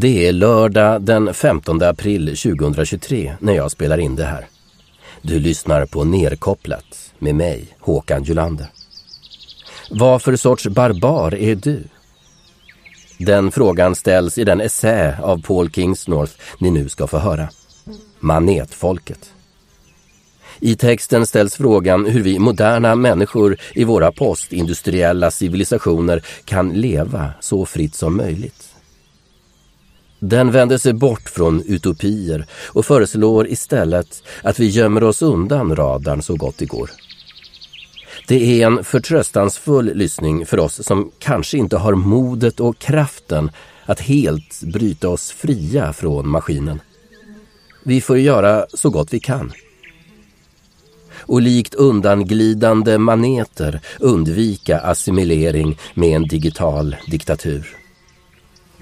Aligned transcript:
Det 0.00 0.28
är 0.28 0.32
lördag 0.32 1.02
den 1.02 1.34
15 1.34 1.82
april 1.82 2.26
2023 2.26 3.34
när 3.40 3.52
jag 3.52 3.70
spelar 3.70 3.98
in 3.98 4.16
det 4.16 4.24
här. 4.24 4.46
Du 5.22 5.38
lyssnar 5.40 5.86
på 5.86 6.04
Nerkopplat 6.04 7.12
med 7.18 7.34
mig, 7.34 7.76
Håkan 7.80 8.22
Julander. 8.22 8.66
Vad 9.90 10.22
för 10.22 10.36
sorts 10.36 10.66
barbar 10.66 11.34
är 11.34 11.54
du? 11.54 11.84
Den 13.18 13.50
frågan 13.50 13.94
ställs 13.94 14.38
i 14.38 14.44
den 14.44 14.60
essä 14.60 15.18
av 15.22 15.42
Paul 15.42 15.70
Kingsnorth 15.70 16.32
ni 16.58 16.70
nu 16.70 16.88
ska 16.88 17.06
få 17.06 17.18
höra. 17.18 17.48
Manetfolket. 18.20 19.32
I 20.60 20.76
texten 20.76 21.26
ställs 21.26 21.56
frågan 21.56 22.06
hur 22.06 22.22
vi 22.22 22.38
moderna 22.38 22.94
människor 22.94 23.56
i 23.74 23.84
våra 23.84 24.12
postindustriella 24.12 25.30
civilisationer 25.30 26.24
kan 26.44 26.72
leva 26.72 27.30
så 27.40 27.66
fritt 27.66 27.94
som 27.94 28.16
möjligt. 28.16 28.67
Den 30.20 30.50
vänder 30.50 30.78
sig 30.78 30.92
bort 30.92 31.28
från 31.28 31.62
utopier 31.66 32.46
och 32.66 32.86
föreslår 32.86 33.48
istället 33.48 34.22
att 34.42 34.58
vi 34.58 34.66
gömmer 34.66 35.04
oss 35.04 35.22
undan 35.22 35.76
radarn 35.76 36.22
så 36.22 36.36
gott 36.36 36.58
det 36.58 36.66
går. 36.66 36.90
Det 38.28 38.62
är 38.62 38.66
en 38.66 38.84
förtröstansfull 38.84 39.92
lyssning 39.94 40.46
för 40.46 40.58
oss 40.58 40.86
som 40.86 41.10
kanske 41.18 41.58
inte 41.58 41.76
har 41.76 41.94
modet 41.94 42.60
och 42.60 42.78
kraften 42.78 43.50
att 43.86 44.00
helt 44.00 44.62
bryta 44.62 45.08
oss 45.08 45.30
fria 45.30 45.92
från 45.92 46.28
maskinen. 46.28 46.80
Vi 47.84 48.00
får 48.00 48.18
göra 48.18 48.66
så 48.74 48.90
gott 48.90 49.12
vi 49.12 49.20
kan. 49.20 49.52
Och 51.16 51.42
likt 51.42 51.74
undanglidande 51.74 52.98
maneter 52.98 53.80
undvika 54.00 54.78
assimilering 54.78 55.78
med 55.94 56.16
en 56.16 56.22
digital 56.22 56.96
diktatur. 57.06 57.77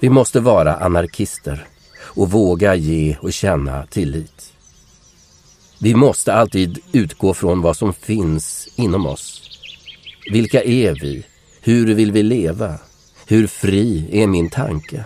Vi 0.01 0.09
måste 0.11 0.41
vara 0.41 0.75
anarkister 0.77 1.67
och 1.99 2.31
våga 2.31 2.75
ge 2.75 3.17
och 3.21 3.33
känna 3.33 3.87
tillit. 3.87 4.53
Vi 5.79 5.95
måste 5.95 6.35
alltid 6.35 6.79
utgå 6.93 7.35
från 7.35 7.63
vad 7.63 7.77
som 7.77 7.93
finns 7.93 8.69
inom 8.77 9.07
oss. 9.07 9.43
Vilka 10.33 10.63
är 10.63 10.95
vi? 11.01 11.27
Hur 11.61 11.95
vill 11.95 12.13
vi 12.13 12.23
leva? 12.23 12.75
Hur 13.27 13.47
fri 13.47 14.09
är 14.13 14.27
min 14.27 14.51
tanke? 14.51 15.05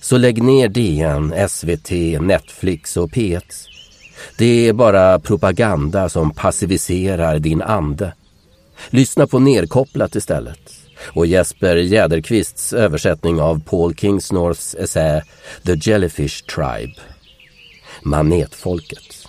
Så 0.00 0.16
lägg 0.16 0.42
ner 0.42 0.68
DN, 0.68 1.48
SVT, 1.48 2.20
Netflix 2.20 2.96
och 2.96 3.10
P1. 3.10 3.42
Det 4.38 4.68
är 4.68 4.72
bara 4.72 5.18
propaganda 5.18 6.08
som 6.08 6.30
passiviserar 6.30 7.38
din 7.38 7.62
ande. 7.62 8.12
Lyssna 8.90 9.26
på 9.26 9.38
Nerkopplat 9.38 10.16
istället 10.16 10.83
och 11.06 11.26
Jesper 11.26 11.76
Jäderqvists 11.76 12.72
översättning 12.72 13.40
av 13.40 13.60
Paul 13.60 13.94
Kingsnorths 13.94 14.74
essä 14.74 15.22
The 15.66 15.90
Jellyfish 15.90 16.44
Tribe, 16.44 16.92
Manetfolket. 18.02 19.23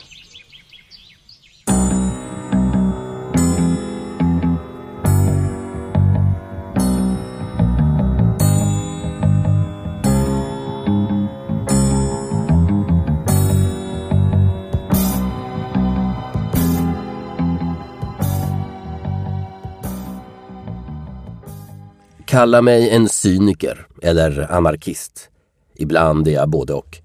Kalla 22.36 22.62
mig 22.62 22.90
en 22.90 23.10
cyniker 23.10 23.88
eller 24.02 24.52
anarkist. 24.52 25.30
Ibland 25.76 26.28
är 26.28 26.32
jag 26.32 26.50
både 26.50 26.74
och. 26.74 26.98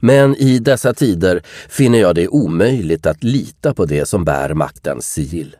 Men 0.00 0.36
i 0.36 0.58
dessa 0.58 0.94
tider 0.94 1.42
finner 1.68 1.98
jag 1.98 2.14
det 2.14 2.28
omöjligt 2.28 3.06
att 3.06 3.24
lita 3.24 3.74
på 3.74 3.84
det 3.84 4.06
som 4.06 4.24
bär 4.24 4.54
maktens 4.54 5.12
sigill. 5.12 5.56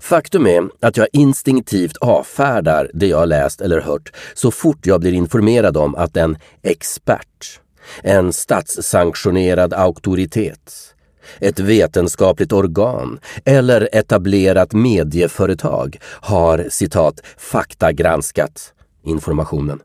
Faktum 0.00 0.46
är 0.46 0.68
att 0.80 0.96
jag 0.96 1.08
instinktivt 1.12 1.96
avfärdar 1.96 2.90
det 2.94 3.06
jag 3.06 3.28
läst 3.28 3.60
eller 3.60 3.80
hört 3.80 4.12
så 4.34 4.50
fort 4.50 4.86
jag 4.86 5.00
blir 5.00 5.12
informerad 5.12 5.76
om 5.76 5.94
att 5.94 6.16
en 6.16 6.38
expert, 6.62 7.60
en 8.02 8.32
statssanktionerad 8.32 9.74
auktoritet, 9.74 10.94
ett 11.38 11.60
vetenskapligt 11.60 12.52
organ 12.52 13.20
eller 13.44 13.88
etablerat 13.92 14.72
medieföretag 14.72 15.98
har 16.04 16.66
citat 16.70 17.20
faktagranskat 17.36 18.72
informationen. 19.02 19.80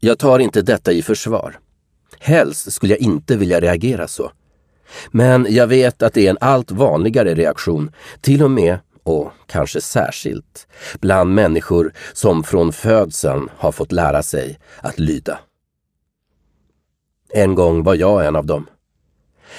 Jag 0.00 0.18
tar 0.18 0.38
inte 0.38 0.62
detta 0.62 0.92
i 0.92 1.02
försvar. 1.02 1.58
Helst 2.18 2.72
skulle 2.72 2.92
jag 2.92 3.00
inte 3.00 3.36
vilja 3.36 3.60
reagera 3.60 4.08
så. 4.08 4.32
Men 5.10 5.46
jag 5.50 5.66
vet 5.66 6.02
att 6.02 6.14
det 6.14 6.26
är 6.26 6.30
en 6.30 6.38
allt 6.40 6.70
vanligare 6.70 7.34
reaktion, 7.34 7.92
till 8.20 8.42
och 8.42 8.50
med 8.50 8.78
och 9.02 9.32
kanske 9.46 9.80
särskilt 9.80 10.66
bland 11.00 11.34
människor 11.34 11.92
som 12.12 12.42
från 12.42 12.72
födseln 12.72 13.48
har 13.56 13.72
fått 13.72 13.92
lära 13.92 14.22
sig 14.22 14.58
att 14.80 14.98
lyda. 14.98 15.38
En 17.32 17.54
gång 17.54 17.82
var 17.82 17.94
jag 17.94 18.26
en 18.26 18.36
av 18.36 18.46
dem. 18.46 18.66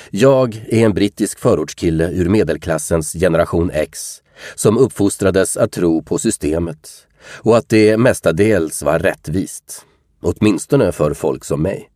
Jag 0.09 0.65
är 0.69 0.85
en 0.85 0.93
brittisk 0.93 1.39
förortskille 1.39 2.09
ur 2.11 2.29
medelklassens 2.29 3.13
generation 3.13 3.71
X 3.73 4.21
som 4.55 4.77
uppfostrades 4.77 5.57
att 5.57 5.71
tro 5.71 6.03
på 6.03 6.17
systemet 6.17 7.07
och 7.25 7.57
att 7.57 7.69
det 7.69 7.97
mestadels 7.97 8.83
var 8.83 8.99
rättvist. 8.99 9.85
Åtminstone 10.21 10.91
för 10.91 11.13
folk 11.13 11.45
som 11.45 11.61
mig. 11.61 11.89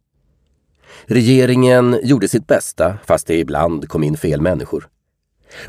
Regeringen 1.05 2.00
gjorde 2.03 2.28
sitt 2.28 2.47
bästa, 2.47 2.97
fast 3.05 3.28
det 3.28 3.39
ibland 3.39 3.89
kom 3.89 4.03
in 4.03 4.17
fel 4.17 4.41
människor. 4.41 4.88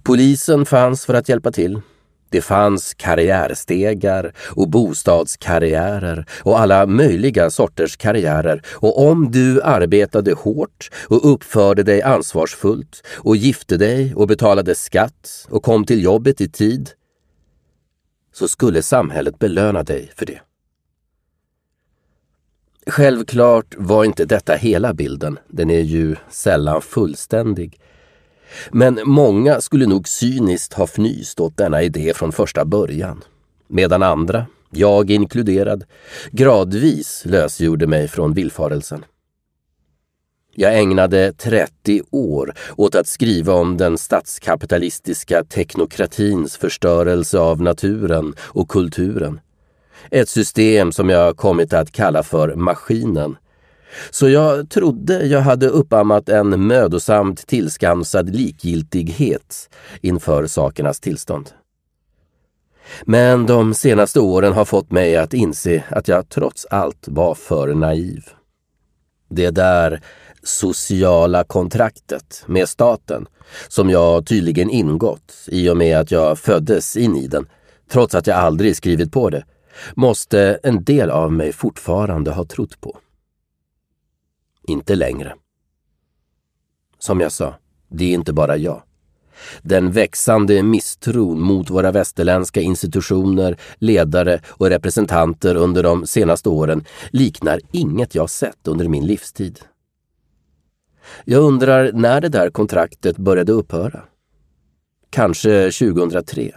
Polisen 0.02 0.66
fanns 0.66 1.06
för 1.06 1.14
att 1.14 1.28
hjälpa 1.28 1.52
till 1.52 1.80
det 2.28 2.40
fanns 2.40 2.94
karriärstegar 2.94 4.32
och 4.56 4.68
bostadskarriärer 4.68 6.26
och 6.42 6.60
alla 6.60 6.86
möjliga 6.86 7.50
sorters 7.50 7.96
karriärer 7.96 8.62
och 8.72 9.08
om 9.08 9.30
du 9.30 9.62
arbetade 9.62 10.32
hårt 10.32 10.90
och 11.08 11.32
uppförde 11.32 11.82
dig 11.82 12.02
ansvarsfullt 12.02 13.06
och 13.16 13.36
gifte 13.36 13.76
dig 13.76 14.14
och 14.14 14.28
betalade 14.28 14.74
skatt 14.74 15.46
och 15.50 15.62
kom 15.62 15.84
till 15.84 16.02
jobbet 16.02 16.40
i 16.40 16.48
tid 16.48 16.90
så 18.32 18.48
skulle 18.48 18.82
samhället 18.82 19.38
belöna 19.38 19.82
dig 19.82 20.12
för 20.16 20.26
det. 20.26 20.40
Självklart 22.86 23.74
var 23.76 24.04
inte 24.04 24.24
detta 24.24 24.54
hela 24.54 24.94
bilden, 24.94 25.38
den 25.48 25.70
är 25.70 25.80
ju 25.80 26.16
sällan 26.30 26.82
fullständig. 26.82 27.80
Men 28.70 29.00
många 29.04 29.60
skulle 29.60 29.86
nog 29.86 30.08
cyniskt 30.08 30.72
ha 30.72 30.86
fnyst 30.86 31.40
åt 31.40 31.56
denna 31.56 31.82
idé 31.82 32.12
från 32.14 32.32
första 32.32 32.64
början. 32.64 33.24
Medan 33.68 34.02
andra, 34.02 34.46
jag 34.70 35.10
inkluderad, 35.10 35.84
gradvis 36.30 37.22
lösgjorde 37.24 37.86
mig 37.86 38.08
från 38.08 38.34
villfarelsen. 38.34 39.04
Jag 40.58 40.78
ägnade 40.78 41.32
30 41.32 42.02
år 42.10 42.54
åt 42.76 42.94
att 42.94 43.06
skriva 43.06 43.52
om 43.52 43.76
den 43.76 43.98
statskapitalistiska 43.98 45.44
teknokratins 45.44 46.56
förstörelse 46.56 47.38
av 47.38 47.62
naturen 47.62 48.34
och 48.40 48.68
kulturen. 48.68 49.40
Ett 50.10 50.28
system 50.28 50.92
som 50.92 51.08
jag 51.08 51.36
kommit 51.36 51.72
att 51.72 51.92
kalla 51.92 52.22
för 52.22 52.54
maskinen 52.54 53.36
så 54.10 54.28
jag 54.28 54.70
trodde 54.70 55.26
jag 55.26 55.40
hade 55.40 55.68
uppammat 55.68 56.28
en 56.28 56.66
mödosamt 56.66 57.46
tillskansad 57.46 58.34
likgiltighet 58.34 59.68
inför 60.00 60.46
sakernas 60.46 61.00
tillstånd. 61.00 61.50
Men 63.04 63.46
de 63.46 63.74
senaste 63.74 64.20
åren 64.20 64.52
har 64.52 64.64
fått 64.64 64.90
mig 64.90 65.16
att 65.16 65.34
inse 65.34 65.84
att 65.88 66.08
jag 66.08 66.28
trots 66.28 66.66
allt 66.66 67.04
var 67.08 67.34
för 67.34 67.74
naiv. 67.74 68.24
Det 69.28 69.50
där 69.50 70.00
sociala 70.42 71.44
kontraktet 71.44 72.44
med 72.46 72.68
staten, 72.68 73.26
som 73.68 73.90
jag 73.90 74.26
tydligen 74.26 74.70
ingått 74.70 75.34
i 75.46 75.68
och 75.68 75.76
med 75.76 75.98
att 75.98 76.10
jag 76.10 76.38
föddes 76.38 76.96
in 76.96 77.16
i 77.16 77.26
den, 77.26 77.46
trots 77.90 78.14
att 78.14 78.26
jag 78.26 78.36
aldrig 78.36 78.76
skrivit 78.76 79.12
på 79.12 79.30
det, 79.30 79.44
måste 79.94 80.58
en 80.62 80.84
del 80.84 81.10
av 81.10 81.32
mig 81.32 81.52
fortfarande 81.52 82.30
ha 82.30 82.44
trott 82.44 82.80
på. 82.80 82.98
Inte 84.66 84.94
längre. 84.94 85.34
Som 86.98 87.20
jag 87.20 87.32
sa, 87.32 87.54
det 87.88 88.04
är 88.04 88.14
inte 88.14 88.32
bara 88.32 88.56
jag. 88.56 88.82
Den 89.62 89.92
växande 89.92 90.62
misstron 90.62 91.40
mot 91.40 91.70
våra 91.70 91.92
västerländska 91.92 92.60
institutioner, 92.60 93.56
ledare 93.78 94.40
och 94.48 94.68
representanter 94.68 95.54
under 95.54 95.82
de 95.82 96.06
senaste 96.06 96.48
åren 96.48 96.84
liknar 97.10 97.60
inget 97.72 98.14
jag 98.14 98.30
sett 98.30 98.68
under 98.68 98.88
min 98.88 99.06
livstid. 99.06 99.60
Jag 101.24 101.42
undrar 101.42 101.92
när 101.92 102.20
det 102.20 102.28
där 102.28 102.50
kontraktet 102.50 103.16
började 103.16 103.52
upphöra. 103.52 104.02
Kanske 105.10 105.70
2003. 105.70 106.52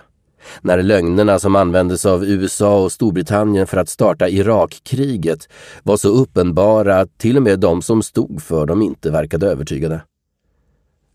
När 0.61 0.83
lögnerna 0.83 1.39
som 1.39 1.55
användes 1.55 2.05
av 2.05 2.25
USA 2.25 2.83
och 2.83 2.91
Storbritannien 2.91 3.67
för 3.67 3.77
att 3.77 3.89
starta 3.89 4.29
Irakkriget 4.29 5.49
var 5.83 5.97
så 5.97 6.09
uppenbara 6.09 6.99
att 6.99 7.17
till 7.17 7.37
och 7.37 7.43
med 7.43 7.59
de 7.59 7.81
som 7.81 8.03
stod 8.03 8.41
för 8.41 8.65
dem 8.65 8.81
inte 8.81 9.11
verkade 9.11 9.47
övertygade. 9.47 10.01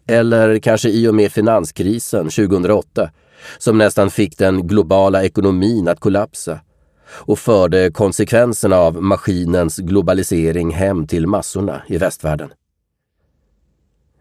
Eller 0.06 0.59
kanske 0.59 0.88
i 0.88 1.09
och 1.09 1.15
med 1.15 1.32
finanskrisen 1.32 2.25
2008 2.25 3.11
som 3.59 3.79
nästan 3.79 4.11
fick 4.11 4.38
den 4.38 4.67
globala 4.67 5.25
ekonomin 5.25 5.88
att 5.88 6.00
kollapsa 6.00 6.61
och 7.06 7.38
förde 7.38 7.91
konsekvenserna 7.91 8.76
av 8.76 9.03
maskinens 9.03 9.76
globalisering 9.76 10.71
hem 10.71 11.06
till 11.06 11.26
massorna 11.26 11.82
i 11.87 11.99
västvärlden. 11.99 12.50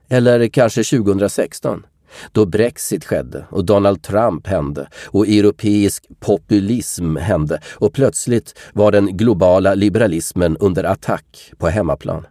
Eller 0.10 0.48
kanske 0.48 0.84
2016 0.84 1.86
då 2.31 2.45
Brexit 2.45 3.06
skedde 3.06 3.45
och 3.50 3.65
Donald 3.65 4.04
Trump 4.04 4.48
hände 4.48 4.88
och 5.06 5.27
europeisk 5.27 6.06
populism 6.19 7.15
hände 7.15 7.62
och 7.71 7.94
plötsligt 7.94 8.60
var 8.74 8.92
den 8.92 9.18
globala 9.18 9.74
liberalismen 9.74 10.57
under 10.57 10.83
attack 10.83 11.51
på 11.57 11.68
hemmaplan. 11.68 12.25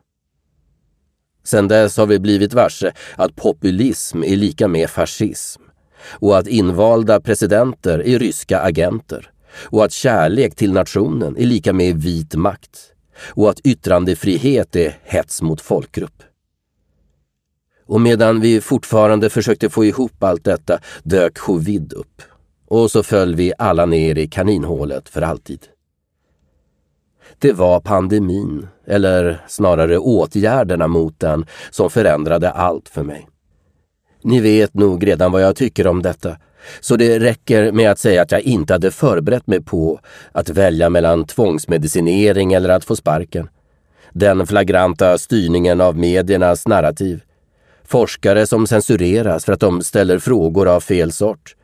Sedan 1.45 1.69
dess 1.69 1.97
har 1.97 2.07
vi 2.07 2.19
blivit 2.19 2.55
varse 2.55 2.93
att 3.17 3.37
populism 3.37 4.25
är 4.25 4.37
lika 4.37 4.69
med 4.69 4.91
fascism 4.91 5.63
och 6.05 6.39
att 6.39 6.47
invalda 6.47 7.21
presidenter 7.21 8.07
är 8.07 8.19
ryska 8.19 8.61
agenter 8.61 9.31
och 9.55 9.85
att 9.85 9.93
kärlek 9.93 10.55
till 10.55 10.73
nationen 10.73 11.37
är 11.37 11.47
lika 11.47 11.73
med 11.73 12.03
vit 12.03 12.35
makt 12.35 12.93
och 13.29 13.51
att 13.51 13.61
yttrandefrihet 13.61 14.77
är 14.77 14.99
hets 15.05 15.43
mot 15.43 15.61
folkgrupp. 15.61 16.23
Och 17.87 18.01
medan 18.01 18.41
vi 18.41 18.61
fortfarande 18.61 19.31
försökte 19.31 19.71
få 19.71 19.85
ihop 19.85 20.23
allt 20.23 20.45
detta 20.45 20.79
dök 21.03 21.39
covid 21.39 21.93
upp. 21.93 22.23
Och 22.69 22.91
så 22.91 23.03
föll 23.03 23.35
vi 23.35 23.53
alla 23.59 23.87
ner 23.87 24.19
i 24.19 24.29
kaninhålet 24.29 25.09
för 25.09 25.23
alltid. 25.23 25.61
Det 27.39 27.53
var 27.53 27.81
pandemin, 27.81 28.69
eller 28.87 29.45
snarare 29.49 29.99
åtgärderna 29.99 30.89
mot 30.89 31.21
den, 31.21 31.47
som 31.71 31.91
förändrade 31.91 32.51
allt 32.51 32.89
för 32.89 33.03
mig. 33.03 33.29
Ni 34.23 34.41
vet 34.41 34.75
nog 34.75 35.07
redan 35.07 35.33
vad 35.33 35.43
jag 35.43 35.57
tycker 35.57 35.87
om 35.87 36.03
detta, 36.03 36.37
så 36.81 36.97
det 36.97 37.19
räcker 37.19 37.73
med 37.73 37.91
att 37.91 37.99
säga 37.99 38.23
att 38.23 38.33
jag 38.33 38.41
inte 38.41 38.73
hade 38.73 38.91
förberett 38.91 39.47
mig 39.47 39.63
på 39.63 40.01
att 40.33 40.49
välja 40.49 40.91
mellan 40.91 41.25
tvångsmedicinering 41.25 42.53
eller 42.53 42.69
att 42.69 42.85
få 42.85 42.97
sparken. 42.97 43.49
Den 44.13 44.47
flagranta 44.47 45.19
styrningen 45.19 45.81
av 45.81 45.99
mediernas 45.99 46.69
narrativ. 46.69 47.21
Forskare 47.93 48.47
som 48.47 48.67
censureras 48.67 49.45
för 49.45 49.53
att 49.53 49.61
de 49.61 49.83
ställer 49.83 50.19
frågor 50.19 50.69
av 50.69 50.81
fel 50.81 51.13
sort. 51.13 51.57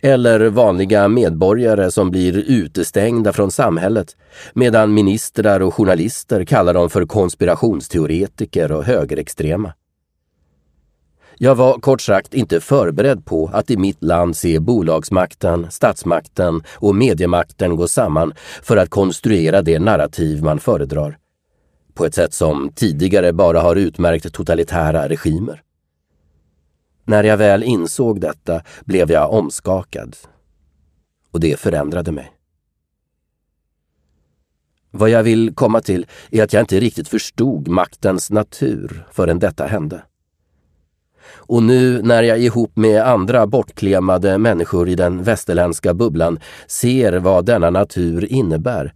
Eller 0.00 0.40
vanliga 0.40 1.08
medborgare 1.08 1.90
som 1.90 2.10
blir 2.10 2.36
utestängda 2.36 3.32
från 3.32 3.50
samhället 3.50 4.16
medan 4.52 4.94
ministrar 4.94 5.60
och 5.60 5.74
journalister 5.74 6.44
kallar 6.44 6.74
dem 6.74 6.90
för 6.90 7.06
konspirationsteoretiker 7.06 8.72
och 8.72 8.84
högerextrema. 8.84 9.72
Jag 11.38 11.54
var 11.54 11.78
kort 11.78 12.00
sagt 12.00 12.34
inte 12.34 12.60
förberedd 12.60 13.26
på 13.26 13.50
att 13.52 13.70
i 13.70 13.76
mitt 13.76 14.02
land 14.02 14.36
se 14.36 14.60
bolagsmakten, 14.60 15.66
statsmakten 15.70 16.62
och 16.74 16.94
mediemakten 16.94 17.76
gå 17.76 17.88
samman 17.88 18.32
för 18.62 18.76
att 18.76 18.90
konstruera 18.90 19.62
det 19.62 19.78
narrativ 19.78 20.42
man 20.42 20.60
föredrar. 20.60 21.18
På 21.94 22.04
ett 22.04 22.14
sätt 22.14 22.34
som 22.34 22.72
tidigare 22.74 23.32
bara 23.32 23.60
har 23.60 23.76
utmärkt 23.76 24.32
totalitära 24.32 25.08
regimer. 25.08 25.63
När 27.04 27.24
jag 27.24 27.36
väl 27.36 27.62
insåg 27.62 28.20
detta 28.20 28.62
blev 28.84 29.10
jag 29.10 29.32
omskakad. 29.32 30.16
Och 31.30 31.40
det 31.40 31.60
förändrade 31.60 32.12
mig. 32.12 32.32
Vad 34.90 35.10
jag 35.10 35.22
vill 35.22 35.54
komma 35.54 35.80
till 35.80 36.06
är 36.30 36.42
att 36.42 36.52
jag 36.52 36.62
inte 36.62 36.80
riktigt 36.80 37.08
förstod 37.08 37.68
maktens 37.68 38.30
natur 38.30 39.06
förrän 39.12 39.38
detta 39.38 39.66
hände. 39.66 40.02
Och 41.32 41.62
nu 41.62 42.02
när 42.02 42.22
jag 42.22 42.38
ihop 42.38 42.76
med 42.76 43.02
andra 43.02 43.46
bortklemade 43.46 44.38
människor 44.38 44.88
i 44.88 44.94
den 44.94 45.22
västerländska 45.22 45.94
bubblan 45.94 46.38
ser 46.66 47.12
vad 47.12 47.44
denna 47.46 47.70
natur 47.70 48.32
innebär 48.32 48.94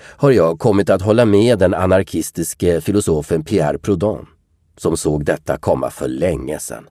har 0.00 0.30
jag 0.30 0.58
kommit 0.58 0.90
att 0.90 1.02
hålla 1.02 1.24
med 1.24 1.58
den 1.58 1.74
anarkistiske 1.74 2.80
filosofen 2.80 3.44
Pierre 3.44 3.78
Proudhon 3.78 4.26
som 4.76 4.96
såg 4.96 5.24
detta 5.24 5.56
komma 5.56 5.90
för 5.90 6.08
länge 6.08 6.58
sedan. 6.58 6.84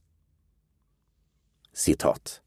Citat. 1.80 2.42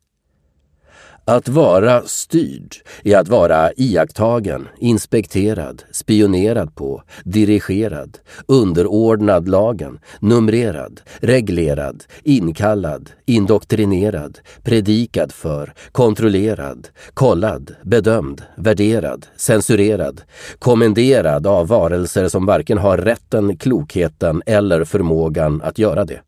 Att 1.25 1.49
vara 1.49 2.03
styrd 2.03 2.77
är 3.05 3.17
att 3.17 3.29
vara 3.29 3.73
iakttagen, 3.77 4.69
inspekterad, 4.79 5.83
spionerad 5.93 6.75
på, 6.75 7.03
dirigerad, 7.25 8.19
underordnad 8.47 9.49
lagen, 9.49 9.99
numrerad, 10.21 11.01
reglerad, 11.21 12.05
inkallad, 12.23 13.11
indoktrinerad, 13.27 14.39
predikad 14.63 15.33
för, 15.33 15.75
kontrollerad, 15.93 16.89
kollad, 17.15 17.75
bedömd, 17.83 18.43
värderad, 18.57 19.27
censurerad, 19.37 20.21
kommenderad 20.59 21.47
av 21.47 21.69
varelser 21.69 22.29
som 22.29 22.47
varken 22.47 22.79
har 22.79 22.99
rätten, 22.99 23.57
klokheten 23.57 24.43
eller 24.47 24.85
förmågan 24.85 25.63
att 25.63 25.79
göra 25.79 26.05
det. 26.05 26.21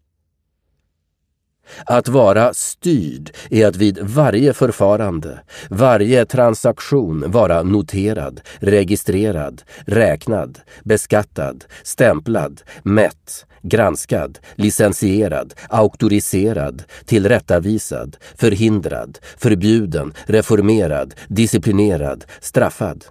Att 1.87 2.08
vara 2.08 2.55
styrd 2.55 3.31
är 3.50 3.66
att 3.66 3.76
vid 3.76 3.99
varje 4.02 4.52
förfarande, 4.52 5.40
varje 5.70 6.25
transaktion 6.25 7.25
vara 7.26 7.62
noterad, 7.62 8.40
registrerad, 8.58 9.62
räknad, 9.87 10.58
beskattad, 10.84 11.64
stämplad, 11.82 12.62
mätt, 12.82 13.46
granskad, 13.62 14.38
licensierad, 14.55 15.55
auktoriserad, 15.69 16.82
tillrättavisad, 17.05 18.17
förhindrad, 18.37 19.19
förbjuden, 19.37 20.12
reformerad, 20.26 21.14
disciplinerad, 21.28 22.25
straffad. 22.40 23.05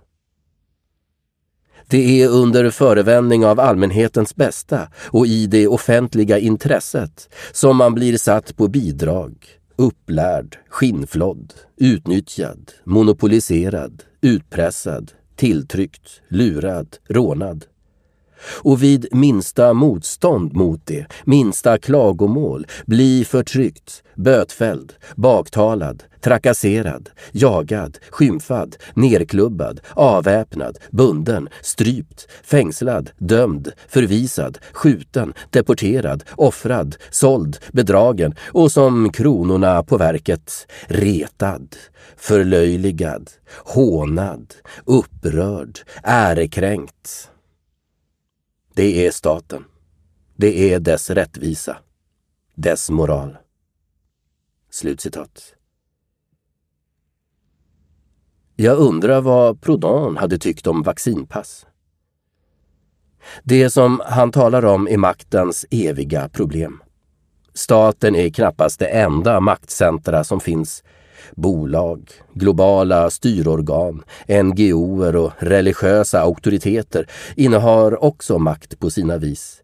Det 1.94 2.22
är 2.22 2.28
under 2.30 2.70
förevändning 2.70 3.46
av 3.46 3.60
allmänhetens 3.60 4.36
bästa 4.36 4.88
och 4.96 5.28
i 5.28 5.48
det 5.48 5.68
offentliga 5.68 6.40
intresset 6.40 7.30
som 7.52 7.78
man 7.78 7.94
blir 7.94 8.18
satt 8.18 8.58
på 8.58 8.68
bidrag, 8.68 9.34
upplärd, 9.76 10.58
skinnflådd, 10.70 11.54
utnyttjad, 11.78 12.72
monopoliserad, 12.84 14.04
utpressad, 14.22 15.12
tilltryckt, 15.36 16.22
lurad, 16.28 16.88
rånad 17.10 17.66
och 18.46 18.84
vid 18.84 19.08
minsta 19.12 19.74
motstånd 19.74 20.54
mot 20.54 20.82
det, 20.86 21.06
minsta 21.24 21.78
klagomål, 21.78 22.68
bli 22.86 23.26
förtryckt, 23.26 24.04
bötfälld, 24.16 24.94
baktalad, 25.16 26.04
trakasserad, 26.24 27.10
jagad, 27.32 27.98
skymfad, 28.10 28.76
nerklubbad, 28.94 29.80
avväpnad, 29.94 30.78
bunden, 30.92 31.50
strypt, 31.62 32.28
fängslad, 32.44 33.10
dömd, 33.18 33.72
förvisad, 33.88 34.58
skjuten, 34.74 35.34
deporterad, 35.50 36.24
offrad, 36.36 36.96
såld, 37.10 37.58
bedragen 37.72 38.36
och 38.48 38.72
som 38.72 39.12
kronorna 39.12 39.84
på 39.84 39.98
verket 39.98 40.68
retad, 40.88 41.76
förlöjligad, 42.18 43.30
hånad, 43.66 44.54
upprörd, 44.86 45.80
ärekränkt, 46.04 47.30
det 48.74 49.08
är 49.08 49.12
staten. 49.12 49.66
Det 50.36 50.74
är 50.74 50.80
dess 50.80 51.10
rättvisa. 51.10 51.78
Dess 52.56 52.90
moral. 52.90 53.38
Slutcitat. 54.70 55.56
Jag 58.56 58.78
undrar 58.78 59.22
vad 59.22 59.62
Prodan 59.62 60.18
hade 60.18 60.38
tyckt 60.38 60.68
om 60.68 60.84
vaccinpass. 60.84 61.66
Det 63.44 63.70
som 63.70 64.02
han 64.06 64.32
talar 64.32 64.66
om 64.66 64.88
är 64.88 64.98
maktens 64.98 65.66
eviga 65.72 66.30
problem. 66.30 66.84
Staten 67.54 68.16
är 68.16 68.30
knappast 68.30 68.80
det 68.80 68.88
enda 68.88 69.40
maktcentra 69.40 70.24
som 70.24 70.40
finns 70.40 70.84
bolag, 71.36 72.12
globala 72.34 73.10
styrorgan, 73.10 74.04
NGOer 74.44 75.16
och 75.16 75.32
religiösa 75.38 76.22
auktoriteter 76.22 77.08
innehar 77.36 78.04
också 78.04 78.40
makt 78.40 78.80
på 78.80 78.90
sina 78.90 79.18
vis. 79.18 79.62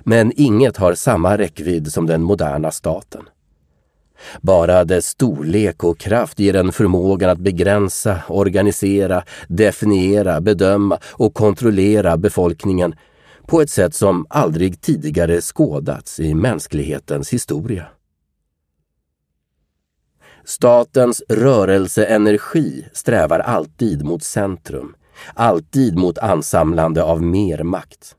Men 0.00 0.32
inget 0.36 0.76
har 0.76 0.94
samma 0.94 1.38
räckvidd 1.38 1.92
som 1.92 2.06
den 2.06 2.22
moderna 2.22 2.70
staten. 2.70 3.22
Bara 4.40 4.84
dess 4.84 5.06
storlek 5.06 5.84
och 5.84 5.98
kraft 5.98 6.38
ger 6.38 6.52
den 6.52 6.72
förmågan 6.72 7.30
att 7.30 7.38
begränsa, 7.38 8.18
organisera, 8.28 9.22
definiera, 9.48 10.40
bedöma 10.40 10.98
och 11.04 11.34
kontrollera 11.34 12.16
befolkningen 12.16 12.94
på 13.46 13.60
ett 13.60 13.70
sätt 13.70 13.94
som 13.94 14.26
aldrig 14.28 14.80
tidigare 14.80 15.40
skådats 15.40 16.20
i 16.20 16.34
mänsklighetens 16.34 17.32
historia. 17.32 17.86
Statens 20.50 21.22
rörelseenergi 21.28 22.86
strävar 22.92 23.38
alltid 23.38 24.04
mot 24.04 24.22
centrum, 24.22 24.94
alltid 25.34 25.98
mot 25.98 26.18
ansamlande 26.18 27.02
av 27.02 27.22
mer 27.22 27.62
makt. 27.62 28.16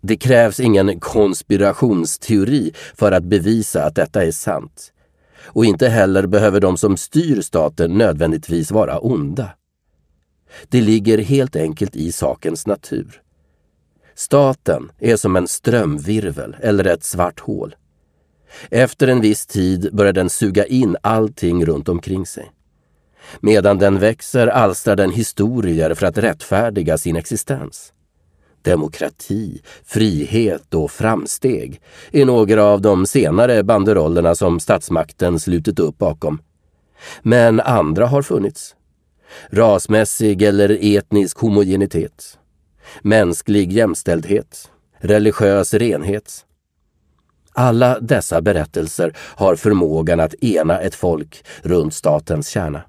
Det 0.00 0.16
krävs 0.16 0.60
ingen 0.60 1.00
konspirationsteori 1.00 2.72
för 2.94 3.12
att 3.12 3.24
bevisa 3.24 3.84
att 3.84 3.94
detta 3.94 4.24
är 4.24 4.30
sant. 4.30 4.92
Och 5.40 5.64
inte 5.64 5.88
heller 5.88 6.26
behöver 6.26 6.60
de 6.60 6.76
som 6.76 6.96
styr 6.96 7.40
staten 7.40 7.98
nödvändigtvis 7.98 8.70
vara 8.70 8.98
onda. 8.98 9.50
Det 10.68 10.80
ligger 10.80 11.18
helt 11.18 11.56
enkelt 11.56 11.96
i 11.96 12.12
sakens 12.12 12.66
natur. 12.66 13.22
Staten 14.14 14.90
är 14.98 15.16
som 15.16 15.36
en 15.36 15.48
strömvirvel 15.48 16.56
eller 16.60 16.84
ett 16.84 17.04
svart 17.04 17.40
hål. 17.40 17.74
Efter 18.70 19.08
en 19.08 19.20
viss 19.20 19.46
tid 19.46 19.88
börjar 19.92 20.12
den 20.12 20.30
suga 20.30 20.64
in 20.64 20.96
allting 21.02 21.66
runt 21.66 21.88
omkring 21.88 22.26
sig. 22.26 22.50
Medan 23.40 23.78
den 23.78 23.98
växer 23.98 24.46
alstrar 24.46 24.96
den 24.96 25.10
historier 25.10 25.94
för 25.94 26.06
att 26.06 26.18
rättfärdiga 26.18 26.98
sin 26.98 27.16
existens. 27.16 27.92
Demokrati, 28.62 29.62
frihet 29.84 30.74
och 30.74 30.90
framsteg 30.90 31.80
är 32.12 32.24
några 32.24 32.64
av 32.64 32.80
de 32.80 33.06
senare 33.06 33.62
banderollerna 33.62 34.34
som 34.34 34.60
statsmakten 34.60 35.40
slutit 35.40 35.78
upp 35.78 35.98
bakom. 35.98 36.42
Men 37.22 37.60
andra 37.60 38.06
har 38.06 38.22
funnits. 38.22 38.74
Rasmässig 39.50 40.42
eller 40.42 40.78
etnisk 40.80 41.38
homogenitet. 41.38 42.38
Mänsklig 43.02 43.72
jämställdhet. 43.72 44.70
Religiös 44.98 45.74
renhet. 45.74 46.44
Alla 47.60 48.00
dessa 48.00 48.40
berättelser 48.40 49.12
har 49.16 49.56
förmågan 49.56 50.20
att 50.20 50.34
ena 50.34 50.80
ett 50.80 50.94
folk 50.94 51.44
runt 51.62 51.94
statens 51.94 52.48
kärna. 52.48 52.82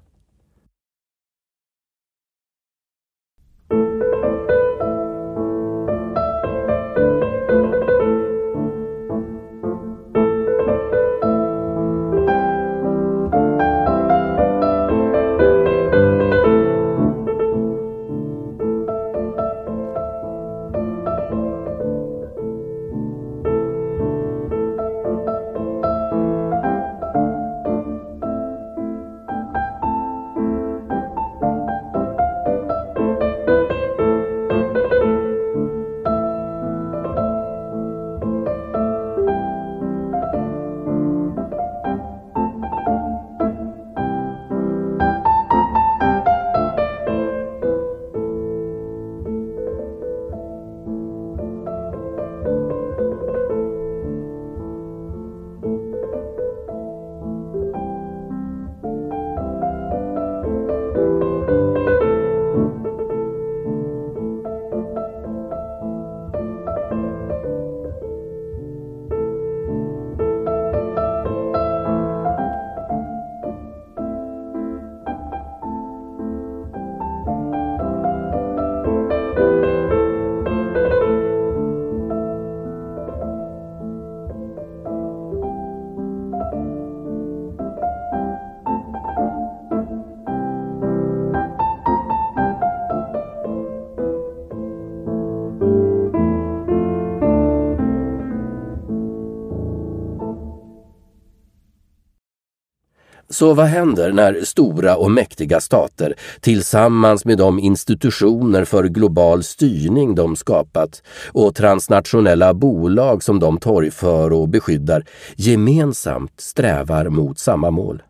Så 103.40 103.54
vad 103.54 103.66
händer 103.66 104.12
när 104.12 104.44
stora 104.44 104.96
och 104.96 105.10
mäktiga 105.10 105.60
stater 105.60 106.14
tillsammans 106.40 107.24
med 107.24 107.38
de 107.38 107.58
institutioner 107.58 108.64
för 108.64 108.84
global 108.84 109.42
styrning 109.42 110.14
de 110.14 110.36
skapat 110.36 111.02
och 111.32 111.54
transnationella 111.54 112.54
bolag 112.54 113.22
som 113.22 113.38
de 113.38 113.58
torgför 113.58 114.32
och 114.32 114.48
beskyddar 114.48 115.04
gemensamt 115.36 116.40
strävar 116.40 117.08
mot 117.08 117.38
samma 117.38 117.70
mål? 117.70 118.02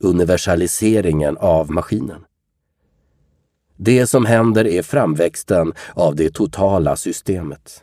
Universaliseringen 0.00 1.36
av 1.36 1.70
maskinen. 1.70 2.20
Det 3.76 4.06
som 4.06 4.26
händer 4.26 4.66
är 4.66 4.82
framväxten 4.82 5.72
av 5.94 6.16
det 6.16 6.34
totala 6.34 6.96
systemet. 6.96 7.82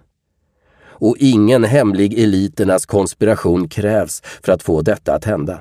Och 0.81 1.15
ingen 1.19 1.63
hemlig 1.63 2.19
eliternas 2.19 2.85
konspiration 2.85 3.69
krävs 3.69 4.21
för 4.43 4.51
att 4.51 4.63
få 4.63 4.81
detta 4.81 5.13
att 5.13 5.25
hända 5.25 5.59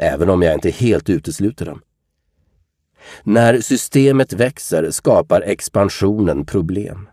även 0.00 0.30
om 0.30 0.42
jag 0.42 0.54
inte 0.54 0.70
helt 0.70 1.10
utesluter 1.10 1.66
dem. 1.66 1.80
När 3.22 3.60
systemet 3.60 4.32
växer 4.32 4.90
skapar 4.90 5.40
expansionen 5.40 6.46
problem. 6.46 7.08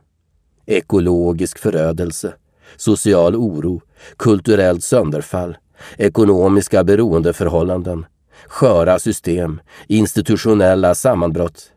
Ekologisk 0.66 1.60
förödelse, 1.60 2.34
social 2.78 3.36
oro, 3.36 3.82
kulturellt 4.18 4.84
sönderfall, 4.84 5.58
ekonomiska 5.98 6.84
beroendeförhållanden, 6.84 8.06
sköra 8.48 9.00
system, 9.00 9.62
institutionella 9.88 10.96
sammanbrott. 10.96 11.72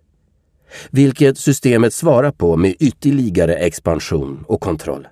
Vilket 0.91 1.39
systemet 1.39 1.95
svarar 1.95 2.31
på 2.31 2.57
med 2.57 2.75
ytterligare 2.81 3.55
expansion 3.55 4.45
och 4.49 4.61
kontroll. 4.61 5.09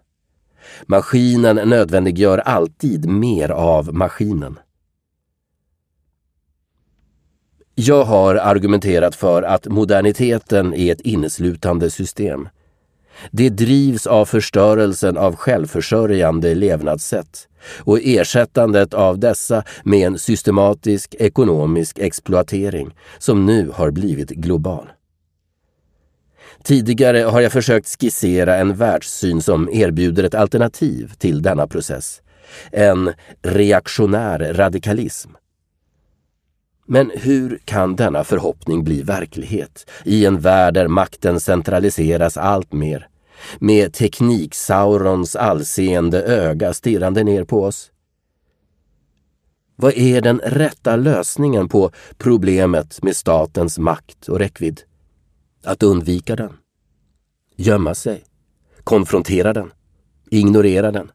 Maskinen 0.86 1.68
nödvändiggör 1.68 2.38
alltid 2.38 3.08
mer 3.08 3.48
av 3.48 3.94
maskinen. 3.94 4.58
Jag 7.74 8.04
har 8.04 8.34
argumenterat 8.34 9.14
för 9.14 9.42
att 9.42 9.66
moderniteten 9.66 10.74
är 10.74 10.92
ett 10.92 11.00
inneslutande 11.00 11.90
system. 11.90 12.48
Det 13.30 13.48
drivs 13.48 14.06
av 14.06 14.24
förstörelsen 14.24 15.16
av 15.16 15.36
självförsörjande 15.36 16.54
levnadssätt 16.54 17.48
och 17.78 17.98
ersättandet 18.02 18.94
av 18.94 19.18
dessa 19.18 19.64
med 19.84 20.06
en 20.06 20.18
systematisk 20.18 21.14
ekonomisk 21.18 21.98
exploatering 21.98 22.94
som 23.18 23.46
nu 23.46 23.70
har 23.74 23.90
blivit 23.90 24.30
global. 24.30 24.88
Tidigare 26.64 27.18
har 27.18 27.40
jag 27.40 27.52
försökt 27.52 28.00
skissera 28.00 28.56
en 28.56 28.74
världssyn 28.74 29.42
som 29.42 29.68
erbjuder 29.72 30.24
ett 30.24 30.34
alternativ 30.34 31.12
till 31.18 31.42
denna 31.42 31.66
process. 31.66 32.22
En 32.70 33.12
reaktionär 33.42 34.54
radikalism 34.54 35.30
men 36.86 37.10
hur 37.14 37.58
kan 37.64 37.96
denna 37.96 38.24
förhoppning 38.24 38.84
bli 38.84 39.02
verklighet 39.02 39.90
i 40.04 40.26
en 40.26 40.40
värld 40.40 40.74
där 40.74 40.88
makten 40.88 41.40
centraliseras 41.40 42.36
allt 42.36 42.72
mer? 42.72 43.08
Med 43.58 43.92
tekniksaurons 43.92 45.36
allseende 45.36 46.22
öga 46.22 46.74
stirrande 46.74 47.24
ner 47.24 47.44
på 47.44 47.64
oss? 47.64 47.90
Vad 49.76 49.92
är 49.92 50.20
den 50.20 50.40
rätta 50.44 50.96
lösningen 50.96 51.68
på 51.68 51.90
problemet 52.18 53.02
med 53.02 53.16
statens 53.16 53.78
makt 53.78 54.28
och 54.28 54.38
räckvidd? 54.38 54.80
Att 55.64 55.82
undvika 55.82 56.36
den? 56.36 56.52
Gömma 57.56 57.94
sig? 57.94 58.24
Konfrontera 58.84 59.52
den? 59.52 59.72
Ignorera 60.30 60.92
den? 60.92 61.10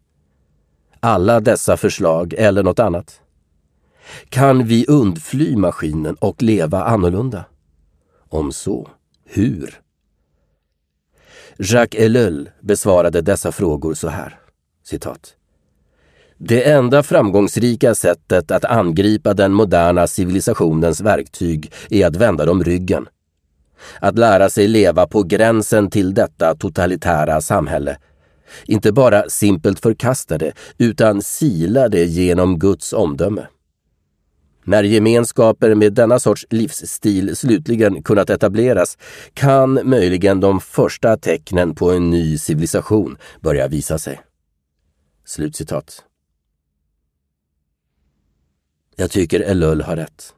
Alla 0.99 1.39
dessa 1.39 1.77
förslag 1.77 2.33
eller 2.37 2.63
något 2.63 2.79
annat? 2.79 3.21
Kan 4.29 4.67
vi 4.67 4.85
undfly 4.87 5.55
maskinen 5.55 6.15
och 6.15 6.43
leva 6.43 6.83
annorlunda? 6.83 7.45
Om 8.29 8.51
så, 8.51 8.89
hur? 9.25 9.81
Jacques 11.57 12.03
Ellul 12.03 12.49
besvarade 12.61 13.21
dessa 13.21 13.51
frågor 13.51 13.93
så 13.93 14.07
här, 14.07 14.39
citat. 14.83 15.33
Det 16.37 16.69
enda 16.71 17.03
framgångsrika 17.03 17.95
sättet 17.95 18.51
att 18.51 18.65
angripa 18.65 19.33
den 19.33 19.53
moderna 19.53 20.07
civilisationens 20.07 21.01
verktyg 21.01 21.71
är 21.89 22.07
att 22.07 22.15
vända 22.15 22.45
dem 22.45 22.63
ryggen. 22.63 23.07
Att 23.99 24.17
lära 24.17 24.49
sig 24.49 24.67
leva 24.67 25.07
på 25.07 25.23
gränsen 25.23 25.89
till 25.89 26.13
detta 26.13 26.55
totalitära 26.55 27.41
samhälle. 27.41 27.97
Inte 28.65 28.91
bara 28.91 29.29
simpelt 29.29 29.79
förkasta 29.79 30.37
det, 30.37 30.53
utan 30.77 31.21
sila 31.21 31.89
det 31.89 32.05
genom 32.05 32.59
Guds 32.59 32.93
omdöme. 32.93 33.47
När 34.67 34.83
gemenskaper 34.83 35.75
med 35.75 35.93
denna 35.93 36.19
sorts 36.19 36.45
livsstil 36.49 37.35
slutligen 37.35 38.03
kunnat 38.03 38.29
etableras 38.29 38.97
kan 39.33 39.79
möjligen 39.89 40.39
de 40.39 40.61
första 40.61 41.17
tecknen 41.17 41.75
på 41.75 41.91
en 41.91 42.09
ny 42.09 42.37
civilisation 42.37 43.17
börja 43.41 43.67
visa 43.67 43.97
sig. 43.99 44.21
Slutcitat. 45.25 46.03
Jag 48.95 49.11
tycker 49.11 49.39
Elul 49.39 49.81
har 49.81 49.95
rätt. 49.95 50.33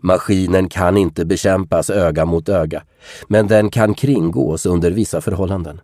Maskinen 0.00 0.68
kan 0.68 0.96
inte 0.96 1.24
bekämpas 1.24 1.90
öga 1.90 2.24
mot 2.24 2.48
öga, 2.48 2.82
men 3.28 3.46
den 3.46 3.70
kan 3.70 3.94
kringgås 3.94 4.66
under 4.66 4.90
vissa 4.90 5.20
förhållanden. 5.20 5.80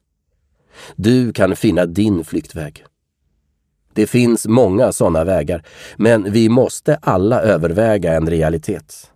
Du 0.96 1.32
kan 1.32 1.56
finna 1.56 1.86
din 1.86 2.24
flyktväg. 2.24 2.84
Det 3.94 4.06
finns 4.06 4.46
många 4.48 4.92
sådana 4.92 5.24
vägar, 5.24 5.62
men 5.96 6.32
vi 6.32 6.48
måste 6.48 6.98
alla 7.02 7.42
överväga 7.42 8.14
en 8.14 8.30
realitet. 8.30 9.12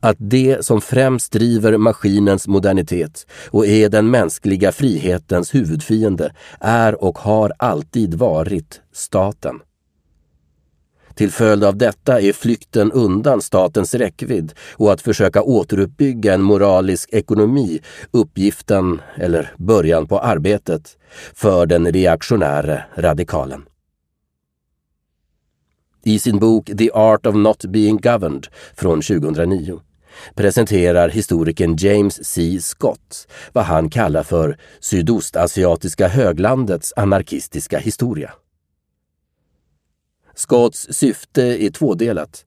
Att 0.00 0.16
det 0.18 0.64
som 0.64 0.80
främst 0.80 1.32
driver 1.32 1.76
maskinens 1.76 2.48
modernitet 2.48 3.26
och 3.50 3.66
är 3.66 3.88
den 3.88 4.10
mänskliga 4.10 4.72
frihetens 4.72 5.54
huvudfiende 5.54 6.32
är 6.60 7.04
och 7.04 7.18
har 7.18 7.52
alltid 7.58 8.14
varit 8.14 8.80
staten. 8.92 9.60
Till 11.14 11.30
följd 11.30 11.64
av 11.64 11.76
detta 11.76 12.20
är 12.20 12.32
flykten 12.32 12.92
undan 12.92 13.40
statens 13.40 13.94
räckvidd 13.94 14.52
och 14.72 14.92
att 14.92 15.00
försöka 15.00 15.42
återuppbygga 15.42 16.34
en 16.34 16.42
moralisk 16.42 17.08
ekonomi 17.12 17.80
uppgiften, 18.10 19.00
eller 19.16 19.52
början 19.56 20.06
på 20.06 20.18
arbetet, 20.18 20.96
för 21.34 21.66
den 21.66 21.92
reaktionäre 21.92 22.84
radikalen. 22.96 23.62
I 26.02 26.18
sin 26.18 26.38
bok 26.38 26.70
The 26.78 26.90
Art 26.90 27.26
of 27.26 27.34
Not 27.34 27.64
Being 27.64 27.96
Governed 27.96 28.46
från 28.74 29.02
2009 29.02 29.80
presenterar 30.34 31.08
historikern 31.08 31.76
James 31.76 32.24
C. 32.24 32.58
Scott 32.60 33.28
vad 33.52 33.64
han 33.64 33.90
kallar 33.90 34.22
för 34.22 34.58
sydostasiatiska 34.80 36.08
höglandets 36.08 36.92
anarkistiska 36.96 37.78
historia. 37.78 38.32
Scotts 40.34 40.86
syfte 40.90 41.42
är 41.42 41.70
tvådelat. 41.70 42.44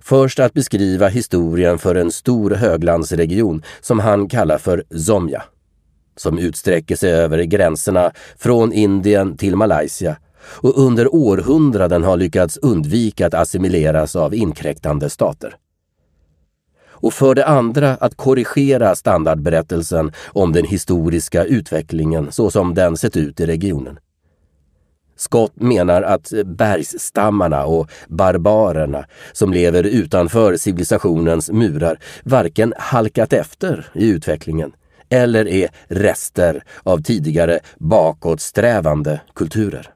Först 0.00 0.38
att 0.38 0.52
beskriva 0.52 1.08
historien 1.08 1.78
för 1.78 1.94
en 1.94 2.12
stor 2.12 2.50
höglandsregion 2.50 3.62
som 3.80 3.98
han 3.98 4.28
kallar 4.28 4.58
för 4.58 4.84
Zomja, 5.06 5.42
som 6.16 6.38
utsträcker 6.38 6.96
sig 6.96 7.12
över 7.12 7.42
gränserna 7.42 8.12
från 8.36 8.72
Indien 8.72 9.36
till 9.36 9.56
Malaysia 9.56 10.16
och 10.42 10.78
under 10.78 11.14
århundraden 11.14 12.04
har 12.04 12.16
lyckats 12.16 12.56
undvika 12.56 13.26
att 13.26 13.34
assimileras 13.34 14.16
av 14.16 14.34
inkräktande 14.34 15.10
stater. 15.10 15.56
Och 17.00 17.14
för 17.14 17.34
det 17.34 17.46
andra 17.46 17.90
att 17.90 18.16
korrigera 18.16 18.94
standardberättelsen 18.94 20.12
om 20.26 20.52
den 20.52 20.64
historiska 20.64 21.44
utvecklingen 21.44 22.32
så 22.32 22.50
som 22.50 22.74
den 22.74 22.96
sett 22.96 23.16
ut 23.16 23.40
i 23.40 23.46
regionen. 23.46 23.98
Scott 25.16 25.52
menar 25.54 26.02
att 26.02 26.32
bergsstammarna 26.44 27.64
och 27.64 27.90
barbarerna 28.08 29.04
som 29.32 29.52
lever 29.52 29.82
utanför 29.82 30.56
civilisationens 30.56 31.50
murar 31.50 31.98
varken 32.24 32.74
halkat 32.78 33.32
efter 33.32 33.86
i 33.94 34.08
utvecklingen 34.08 34.72
eller 35.08 35.48
är 35.48 35.70
rester 35.88 36.64
av 36.82 37.02
tidigare 37.02 37.60
bakåtsträvande 37.78 39.20
kulturer. 39.34 39.90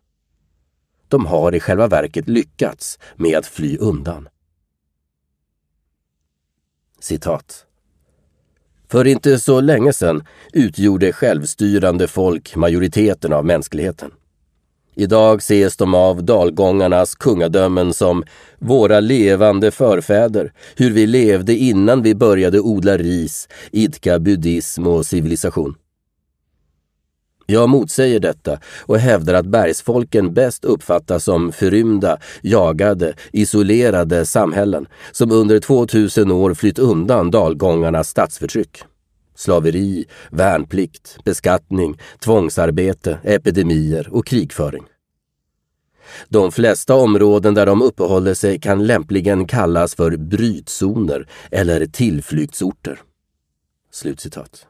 De 1.09 1.27
har 1.27 1.55
i 1.55 1.61
själva 1.61 1.88
verket 1.88 2.29
lyckats 2.29 2.99
med 3.17 3.38
att 3.38 3.47
fly 3.47 3.77
undan. 3.77 4.29
Citat. 7.01 7.67
För 8.88 9.07
inte 9.07 9.38
så 9.38 9.61
länge 9.61 9.93
sedan 9.93 10.25
utgjorde 10.53 11.12
självstyrande 11.12 12.09
folk 12.09 12.57
majoriteten 12.57 13.33
av 13.33 13.45
mänskligheten. 13.45 14.11
Idag 14.95 15.38
ses 15.38 15.77
de 15.77 15.95
av 15.95 16.25
dalgångarnas 16.25 17.14
kungadömen 17.14 17.93
som 17.93 18.25
våra 18.59 19.01
levande 19.01 19.71
förfäder, 19.71 20.53
hur 20.77 20.90
vi 20.90 21.07
levde 21.07 21.57
innan 21.57 22.03
vi 22.03 22.14
började 22.14 22.61
odla 22.61 22.97
ris, 22.97 23.49
idka 23.71 24.19
buddhism 24.19 24.87
och 24.87 25.07
civilisation. 25.07 25.75
Jag 27.47 27.69
motsäger 27.69 28.21
detta 28.21 28.59
och 28.81 28.99
hävdar 28.99 29.35
att 29.35 29.47
bergsfolken 29.47 30.35
bäst 30.35 30.65
uppfattas 30.65 31.25
som 31.25 31.53
förrymda, 31.53 32.19
jagade, 32.43 33.15
isolerade 33.33 34.27
samhällen 34.27 34.87
som 35.13 35.33
under 35.33 35.61
2000 35.61 36.31
år 36.31 36.55
flytt 36.55 36.79
undan 36.79 37.31
dalgångarnas 37.31 38.09
statsförtryck. 38.09 38.83
Slaveri, 39.37 40.05
värnplikt, 40.31 41.17
beskattning, 41.25 42.01
tvångsarbete, 42.25 43.19
epidemier 43.23 44.09
och 44.15 44.27
krigföring. 44.27 44.85
De 46.29 46.53
flesta 46.53 46.95
områden 46.95 47.55
där 47.55 47.67
de 47.67 47.83
uppehåller 47.83 48.35
sig 48.35 48.61
kan 48.61 48.87
lämpligen 48.87 49.47
kallas 49.47 49.95
för 49.95 50.17
brytzoner 50.17 51.29
eller 51.51 51.87
tillflyktsorter. 51.87 53.01
Slutcitat. 53.91 54.67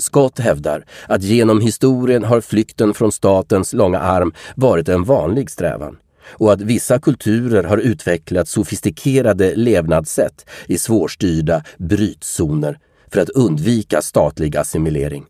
Scott 0.00 0.38
hävdar 0.38 0.84
att 1.08 1.22
genom 1.22 1.60
historien 1.60 2.24
har 2.24 2.40
flykten 2.40 2.94
från 2.94 3.12
statens 3.12 3.72
långa 3.72 3.98
arm 3.98 4.32
varit 4.56 4.88
en 4.88 5.04
vanlig 5.04 5.50
strävan 5.50 5.96
och 6.28 6.52
att 6.52 6.60
vissa 6.60 6.98
kulturer 6.98 7.64
har 7.64 7.78
utvecklat 7.78 8.48
sofistikerade 8.48 9.56
levnadssätt 9.56 10.46
i 10.66 10.78
svårstyrda 10.78 11.64
brytzoner 11.78 12.78
för 13.12 13.20
att 13.20 13.30
undvika 13.30 14.02
statlig 14.02 14.56
assimilering. 14.56 15.24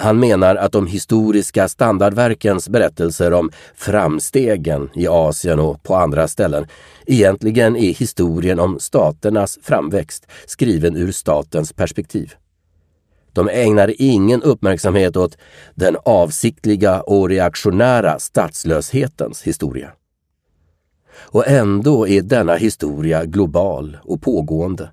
Han 0.00 0.20
menar 0.20 0.56
att 0.56 0.72
de 0.72 0.86
historiska 0.86 1.68
standardverkens 1.68 2.68
berättelser 2.68 3.32
om 3.32 3.50
framstegen 3.74 4.90
i 4.94 5.08
Asien 5.08 5.58
och 5.58 5.82
på 5.82 5.96
andra 5.96 6.28
ställen 6.28 6.66
egentligen 7.06 7.76
är 7.76 7.94
historien 7.94 8.58
om 8.58 8.80
staternas 8.80 9.58
framväxt 9.62 10.26
skriven 10.46 10.96
ur 10.96 11.12
statens 11.12 11.72
perspektiv. 11.72 12.34
De 13.38 13.48
ägnar 13.48 13.94
ingen 13.98 14.42
uppmärksamhet 14.42 15.16
åt 15.16 15.38
den 15.74 15.96
avsiktliga 16.04 17.00
och 17.00 17.28
reaktionära 17.28 18.18
statslöshetens 18.18 19.42
historia. 19.42 19.92
Och 21.16 21.48
ändå 21.48 22.08
är 22.08 22.22
denna 22.22 22.54
historia 22.54 23.24
global 23.24 23.96
och 24.02 24.22
pågående. 24.22 24.90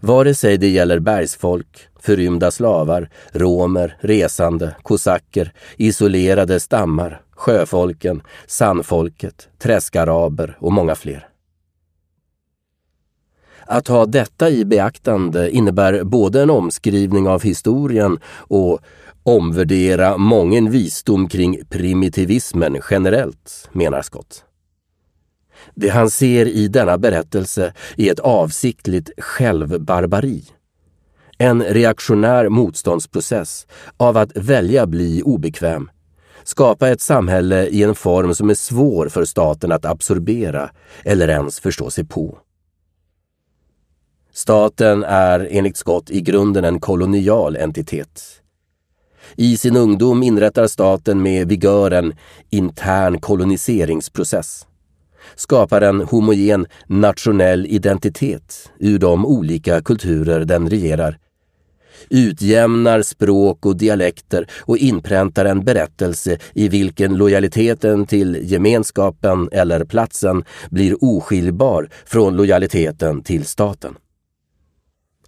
Vare 0.00 0.34
sig 0.34 0.58
det 0.58 0.68
gäller 0.68 0.98
bergsfolk, 0.98 1.88
förrymda 2.00 2.50
slavar, 2.50 3.10
romer, 3.32 3.96
resande, 4.00 4.76
kosacker, 4.82 5.52
isolerade 5.76 6.60
stammar, 6.60 7.22
sjöfolken, 7.30 8.22
sandfolket, 8.46 9.48
träskaraber 9.58 10.56
och 10.60 10.72
många 10.72 10.94
fler. 10.94 11.31
Att 13.66 13.88
ha 13.88 14.06
detta 14.06 14.50
i 14.50 14.64
beaktande 14.64 15.50
innebär 15.50 16.04
både 16.04 16.42
en 16.42 16.50
omskrivning 16.50 17.28
av 17.28 17.42
historien 17.42 18.18
och 18.36 18.80
omvärdera 19.22 20.16
mången 20.16 20.70
visdom 20.70 21.28
kring 21.28 21.60
primitivismen 21.68 22.80
generellt, 22.90 23.68
menar 23.72 24.02
Scott. 24.02 24.44
Det 25.74 25.88
han 25.88 26.10
ser 26.10 26.46
i 26.46 26.68
denna 26.68 26.98
berättelse 26.98 27.74
är 27.96 28.12
ett 28.12 28.20
avsiktligt 28.20 29.10
självbarbari. 29.18 30.42
En 31.38 31.62
reaktionär 31.62 32.48
motståndsprocess 32.48 33.66
av 33.96 34.16
att 34.16 34.36
välja 34.36 34.86
bli 34.86 35.22
obekväm, 35.22 35.90
skapa 36.44 36.88
ett 36.88 37.00
samhälle 37.00 37.66
i 37.66 37.82
en 37.82 37.94
form 37.94 38.34
som 38.34 38.50
är 38.50 38.54
svår 38.54 39.08
för 39.08 39.24
staten 39.24 39.72
att 39.72 39.84
absorbera 39.84 40.70
eller 41.04 41.28
ens 41.28 41.60
förstå 41.60 41.90
sig 41.90 42.04
på. 42.04 42.38
Staten 44.34 45.04
är 45.04 45.48
enligt 45.50 45.76
Scott 45.76 46.10
i 46.10 46.20
grunden 46.20 46.64
en 46.64 46.80
kolonial 46.80 47.56
entitet. 47.56 48.22
I 49.36 49.56
sin 49.56 49.76
ungdom 49.76 50.22
inrättar 50.22 50.66
staten 50.66 51.22
med 51.22 51.48
vigör 51.48 51.90
en 51.90 52.14
intern 52.50 53.20
koloniseringsprocess. 53.20 54.66
Skapar 55.34 55.80
en 55.80 56.00
homogen 56.00 56.66
nationell 56.86 57.66
identitet 57.66 58.70
ur 58.78 58.98
de 58.98 59.26
olika 59.26 59.82
kulturer 59.82 60.44
den 60.44 60.70
regerar. 60.70 61.18
utjämnar 62.10 63.02
språk 63.02 63.66
och 63.66 63.76
dialekter 63.76 64.46
och 64.60 64.78
inpräntar 64.78 65.44
en 65.44 65.64
berättelse 65.64 66.38
i 66.54 66.68
vilken 66.68 67.16
lojaliteten 67.16 68.06
till 68.06 68.38
gemenskapen 68.42 69.48
eller 69.52 69.84
platsen 69.84 70.44
blir 70.70 71.04
oskiljbar 71.04 71.88
från 72.04 72.36
lojaliteten 72.36 73.22
till 73.22 73.44
staten. 73.44 73.96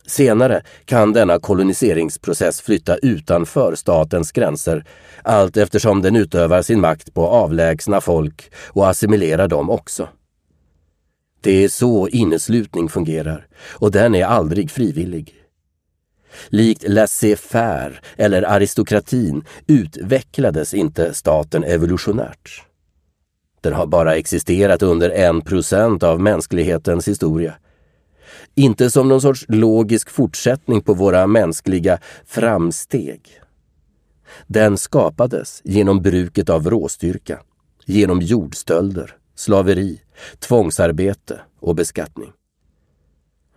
Senare 0.07 0.63
kan 0.85 1.13
denna 1.13 1.39
koloniseringsprocess 1.39 2.61
flytta 2.61 2.97
utanför 2.97 3.75
statens 3.75 4.33
gränser 4.33 4.85
allt 5.23 5.57
eftersom 5.57 6.03
den 6.03 6.17
utövar 6.17 6.63
sin 6.63 6.81
makt 6.81 7.15
på 7.15 7.27
avlägsna 7.27 8.01
folk 8.01 8.53
och 8.55 8.89
assimilerar 8.89 9.49
dem 9.49 9.71
också. 9.71 10.09
Det 11.41 11.65
är 11.65 11.69
så 11.69 12.09
inneslutning 12.09 12.89
fungerar 12.89 13.47
och 13.71 13.91
den 13.91 14.15
är 14.15 14.25
aldrig 14.25 14.71
frivillig. 14.71 15.35
Likt 16.49 16.89
laissez-faire 16.89 18.01
eller 18.17 18.43
aristokratin 18.43 19.45
utvecklades 19.67 20.75
inte 20.75 21.15
staten 21.15 21.65
evolutionärt. 21.65 22.63
Den 23.61 23.73
har 23.73 23.87
bara 23.87 24.17
existerat 24.17 24.83
under 24.83 25.11
en 25.11 25.41
procent 25.41 26.03
av 26.03 26.21
mänsklighetens 26.21 27.09
historia. 27.09 27.55
Inte 28.55 28.91
som 28.91 29.09
någon 29.09 29.21
sorts 29.21 29.45
logisk 29.49 30.11
fortsättning 30.11 30.81
på 30.81 30.95
våra 30.95 31.27
mänskliga 31.27 31.99
framsteg. 32.27 33.41
Den 34.47 34.79
skapades 34.79 35.61
genom 35.65 36.03
bruket 36.03 36.51
av 36.51 36.71
råstyrka, 36.71 37.41
genom 37.85 38.21
jordstölder, 38.21 39.17
slaveri, 39.35 40.01
tvångsarbete 40.39 41.41
och 41.61 41.75
beskattning. 41.75 42.33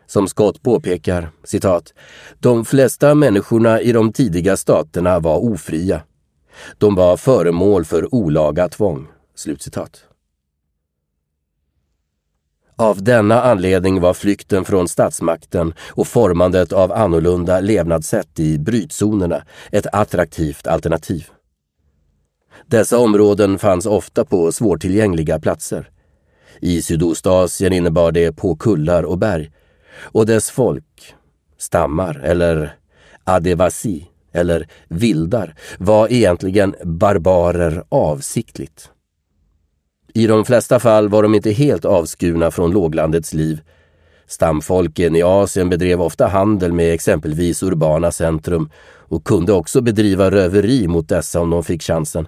Som 0.07 0.27
Scott 0.27 0.61
påpekar, 0.61 1.29
citat, 1.43 1.93
de 2.39 2.65
flesta 2.65 3.15
människorna 3.15 3.81
i 3.81 3.91
de 3.91 4.13
tidiga 4.13 4.57
staterna 4.57 5.19
var 5.19 5.37
ofria. 5.37 6.01
De 6.77 6.95
var 6.95 7.17
föremål 7.17 7.85
för 7.85 8.15
olaga 8.15 8.69
tvång. 8.69 9.07
Slutcitat. 9.35 10.06
Av 12.79 13.03
denna 13.03 13.41
anledning 13.41 14.01
var 14.01 14.13
flykten 14.13 14.65
från 14.65 14.87
statsmakten 14.87 15.73
och 15.79 16.07
formandet 16.07 16.73
av 16.73 16.91
annorlunda 16.91 17.59
levnadssätt 17.59 18.39
i 18.39 18.57
brytzonerna 18.57 19.43
ett 19.71 19.87
attraktivt 19.91 20.67
alternativ. 20.67 21.25
Dessa 22.65 22.97
områden 22.97 23.59
fanns 23.59 23.85
ofta 23.85 24.25
på 24.25 24.51
svårtillgängliga 24.51 25.39
platser. 25.39 25.89
I 26.61 26.81
Sydostasien 26.81 27.73
innebar 27.73 28.11
det 28.11 28.31
på 28.31 28.55
kullar 28.55 29.03
och 29.03 29.17
berg 29.17 29.51
och 29.99 30.25
dess 30.25 30.49
folk, 30.49 31.15
stammar 31.57 32.21
eller 32.23 32.75
adevasi 33.23 34.07
eller 34.31 34.67
vildar 34.87 35.55
var 35.79 36.11
egentligen 36.11 36.75
barbarer 36.83 37.83
avsiktligt. 37.89 38.91
I 40.17 40.27
de 40.27 40.45
flesta 40.45 40.79
fall 40.79 41.09
var 41.09 41.23
de 41.23 41.35
inte 41.35 41.51
helt 41.51 41.85
avskurna 41.85 42.51
från 42.51 42.71
låglandets 42.71 43.33
liv. 43.33 43.61
Stamfolken 44.27 45.15
i 45.15 45.23
Asien 45.23 45.69
bedrev 45.69 46.01
ofta 46.01 46.27
handel 46.27 46.73
med 46.73 46.93
exempelvis 46.93 47.63
urbana 47.63 48.11
centrum 48.11 48.69
och 48.97 49.23
kunde 49.23 49.53
också 49.53 49.81
bedriva 49.81 50.31
röveri 50.31 50.87
mot 50.87 51.09
dessa 51.09 51.41
om 51.41 51.49
de 51.49 51.63
fick 51.63 51.83
chansen. 51.83 52.27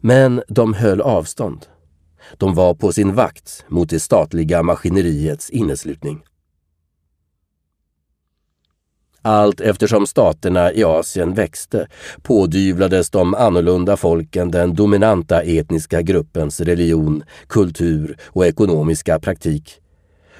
Men 0.00 0.42
de 0.48 0.74
höll 0.74 1.00
avstånd. 1.00 1.66
De 2.36 2.54
var 2.54 2.74
på 2.74 2.92
sin 2.92 3.14
vakt 3.14 3.64
mot 3.68 3.90
det 3.90 4.00
statliga 4.00 4.62
maskineriets 4.62 5.50
inneslutning. 5.50 6.22
Allt 9.26 9.60
eftersom 9.60 10.06
staterna 10.06 10.72
i 10.72 10.84
Asien 10.84 11.34
växte 11.34 11.86
pådyvlades 12.22 13.10
de 13.10 13.34
annorlunda 13.34 13.96
folken 13.96 14.50
den 14.50 14.74
dominanta 14.74 15.42
etniska 15.42 16.02
gruppens 16.02 16.60
religion, 16.60 17.24
kultur 17.48 18.18
och 18.24 18.46
ekonomiska 18.46 19.18
praktik. 19.18 19.80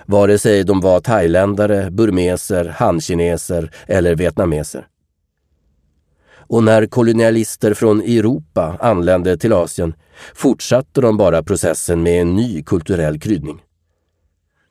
Vare 0.05 0.39
sig 0.39 0.65
de 0.65 0.81
var 0.81 1.01
thailändare, 1.01 1.91
burmeser, 1.91 2.65
hankineser 2.65 3.71
eller 3.87 4.15
vietnameser. 4.15 4.87
Och 6.37 6.65
när 6.65 6.87
kolonialister 6.87 7.75
från 7.75 8.01
Europa 8.01 8.77
anlände 8.81 9.37
till 9.37 9.53
Asien 9.53 9.95
fortsatte 10.35 11.01
de 11.01 11.17
bara 11.17 11.43
processen 11.43 12.03
med 12.03 12.23
en 12.23 12.37
ny 12.37 12.63
kulturell 12.63 13.21
kryddning. 13.21 13.63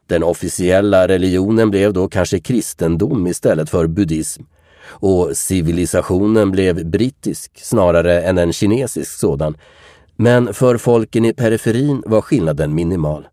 Den 0.07 0.23
officiella 0.23 1.07
religionen 1.07 1.71
blev 1.71 1.93
då 1.93 2.07
kanske 2.07 2.39
kristendom 2.39 3.27
istället 3.27 3.69
för 3.69 3.87
buddhism 3.87 4.43
och 4.87 5.37
civilisationen 5.37 6.51
blev 6.51 6.85
brittisk 6.85 7.51
snarare 7.55 8.21
än 8.21 8.37
en 8.37 8.53
kinesisk 8.53 9.19
sådan. 9.19 9.57
Men 10.15 10.53
för 10.53 10.77
folken 10.77 11.25
i 11.25 11.33
periferin 11.33 12.03
var 12.05 12.21
skillnaden 12.21 12.75
minimal. 12.75 13.27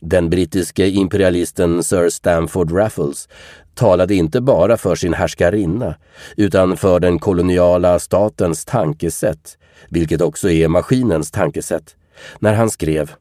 Den 0.00 0.30
brittiske 0.30 0.88
imperialisten 0.88 1.82
Sir 1.82 2.08
Stamford 2.08 2.72
Raffles 2.72 3.28
talade 3.74 4.14
inte 4.14 4.40
bara 4.40 4.76
för 4.76 4.94
sin 4.94 5.14
härskarinna 5.14 5.94
utan 6.36 6.76
för 6.76 7.00
den 7.00 7.18
koloniala 7.18 7.98
statens 7.98 8.64
tankesätt, 8.64 9.58
vilket 9.88 10.20
också 10.20 10.50
är 10.50 10.68
maskinens 10.68 11.30
tankesätt, 11.30 11.96
när 12.38 12.54
han 12.54 12.70
skrev 12.70 13.12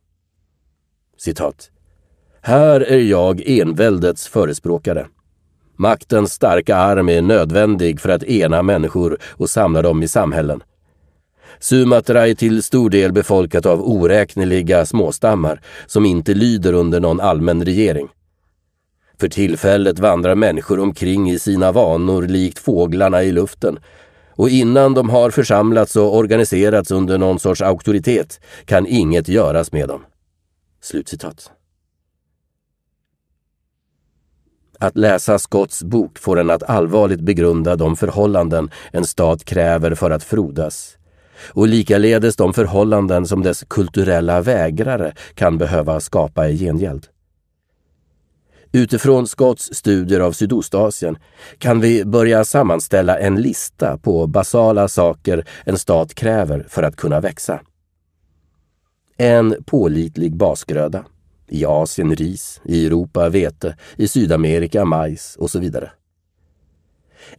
citat 1.18 1.71
här 2.42 2.82
är 2.82 3.00
jag 3.00 3.42
enväldets 3.48 4.28
förespråkare. 4.28 5.08
Maktens 5.76 6.34
starka 6.34 6.76
arm 6.76 7.10
är 7.10 7.22
nödvändig 7.22 8.00
för 8.00 8.10
att 8.10 8.24
ena 8.24 8.64
människor 8.64 9.18
och 9.24 9.50
samla 9.50 9.82
dem 9.82 10.04
i 10.04 10.08
samhällen. 10.08 10.64
Sumatra 11.60 12.28
är 12.28 12.34
till 12.34 12.64
stor 12.64 12.90
del 12.90 13.12
befolkat 13.12 13.66
av 13.66 13.90
oräkneliga 13.90 14.86
småstammar 14.86 15.62
som 15.88 16.06
inte 16.06 16.34
lyder 16.34 16.74
under 16.74 17.00
någon 17.00 17.20
allmän 17.20 17.66
regering. 17.66 18.08
För 19.20 19.28
tillfället 19.28 20.00
vandrar 20.00 20.36
människor 20.36 20.80
omkring 20.80 21.32
i 21.32 21.40
sina 21.40 21.72
vanor 21.72 22.22
likt 22.22 22.60
fåglarna 22.60 23.24
i 23.24 23.32
luften 23.32 23.80
och 24.30 24.50
innan 24.50 24.94
de 24.94 25.10
har 25.10 25.32
församlats 25.32 25.96
och 25.96 26.18
organiserats 26.18 26.92
under 26.92 27.18
någon 27.18 27.40
sorts 27.40 27.62
auktoritet 27.62 28.40
kan 28.66 28.88
inget 28.88 29.28
göras 29.28 29.72
med 29.72 29.88
dem. 29.88 30.06
Slutcitat. 30.82 31.52
Att 34.82 34.98
läsa 34.98 35.40
Scotts 35.40 35.84
bok 35.84 36.20
får 36.20 36.40
en 36.40 36.50
att 36.50 36.64
allvarligt 36.64 37.22
begrunda 37.22 37.76
de 37.76 37.96
förhållanden 37.96 38.70
en 38.92 39.06
stat 39.06 39.46
kräver 39.46 39.96
för 39.96 40.12
att 40.12 40.24
frodas 40.24 40.98
och 41.54 41.68
likaledes 41.68 42.36
de 42.36 42.54
förhållanden 42.54 43.28
som 43.28 43.44
dess 43.44 43.64
kulturella 43.68 44.42
vägrare 44.42 45.14
kan 45.36 45.58
behöva 45.58 46.00
skapa 46.00 46.48
i 46.48 46.58
gengäld. 46.58 47.08
Utifrån 48.72 49.28
Scotts 49.28 49.74
studier 49.74 50.20
av 50.20 50.32
Sydostasien 50.32 51.18
kan 51.58 51.80
vi 51.80 52.06
börja 52.06 52.44
sammanställa 52.44 53.20
en 53.20 53.42
lista 53.42 53.98
på 53.98 54.28
basala 54.28 54.88
saker 54.88 55.48
en 55.66 55.78
stat 55.78 56.16
kräver 56.16 56.66
för 56.70 56.84
att 56.84 56.96
kunna 56.96 57.20
växa. 57.20 57.60
En 59.18 59.56
pålitlig 59.66 60.36
basgröda 60.36 61.06
i 61.52 61.66
Asien 61.66 62.16
ris, 62.16 62.62
i 62.66 62.86
Europa 62.86 63.30
vete, 63.30 63.76
i 63.96 64.08
Sydamerika 64.08 64.86
majs 64.86 65.36
och 65.36 65.52
så 65.52 65.60
vidare. 65.60 65.92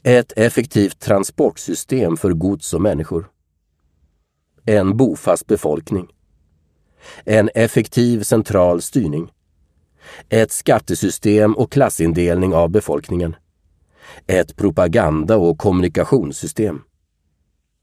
Ett 0.03 0.33
effektivt 0.37 1.01
transportsystem 1.01 2.17
för 2.17 2.33
gods 2.33 2.75
och 2.75 2.83
människor. 2.83 3.31
En 4.65 4.97
bofast 4.97 5.47
befolkning. 5.47 6.09
En 7.25 7.51
effektiv 7.55 8.23
central 8.23 8.83
styrning. 8.83 9.33
Ett 10.29 10.53
skattesystem 10.53 11.57
och 11.57 11.73
klassindelning 11.73 12.55
av 12.55 12.71
befolkningen. 12.71 13.37
Ett 14.27 14.57
propaganda 14.57 15.37
och 15.37 15.59
kommunikationssystem. 15.59 16.83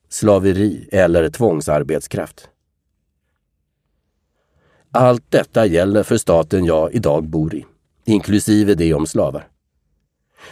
Slaveri 0.10 0.90
eller 0.92 1.30
tvångsarbetskraft. 1.30 2.50
Allt 4.92 5.24
detta 5.30 5.66
gäller 5.66 6.04
för 6.04 6.18
staten 6.18 6.66
jag 6.66 6.94
idag 6.94 7.24
bor 7.24 7.56
i, 7.56 7.66
inklusive 8.06 8.76
det 8.76 8.94
om 8.94 9.08
slavar. 9.08 9.48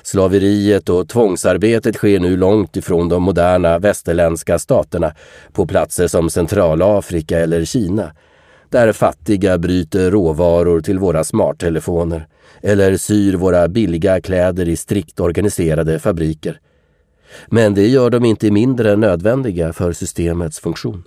Slaveriet 0.03 0.89
och 0.89 1.09
tvångsarbetet 1.09 1.95
sker 1.95 2.19
nu 2.19 2.37
långt 2.37 2.77
ifrån 2.77 3.09
de 3.09 3.23
moderna 3.23 3.79
västerländska 3.79 4.59
staterna 4.59 5.13
på 5.53 5.67
platser 5.67 6.07
som 6.07 6.29
Centralafrika 6.29 7.39
eller 7.39 7.65
Kina, 7.65 8.11
där 8.69 8.93
fattiga 8.93 9.57
bryter 9.57 10.11
råvaror 10.11 10.81
till 10.81 10.99
våra 10.99 11.23
smarttelefoner 11.23 12.27
eller 12.61 12.97
syr 12.97 13.33
våra 13.33 13.67
billiga 13.67 14.21
kläder 14.21 14.69
i 14.69 14.75
strikt 14.75 15.19
organiserade 15.19 15.99
fabriker. 15.99 16.59
Men 17.47 17.73
det 17.73 17.87
gör 17.87 18.09
dem 18.09 18.25
inte 18.25 18.51
mindre 18.51 18.95
nödvändiga 18.95 19.73
för 19.73 19.93
systemets 19.93 20.59
funktion. 20.59 21.03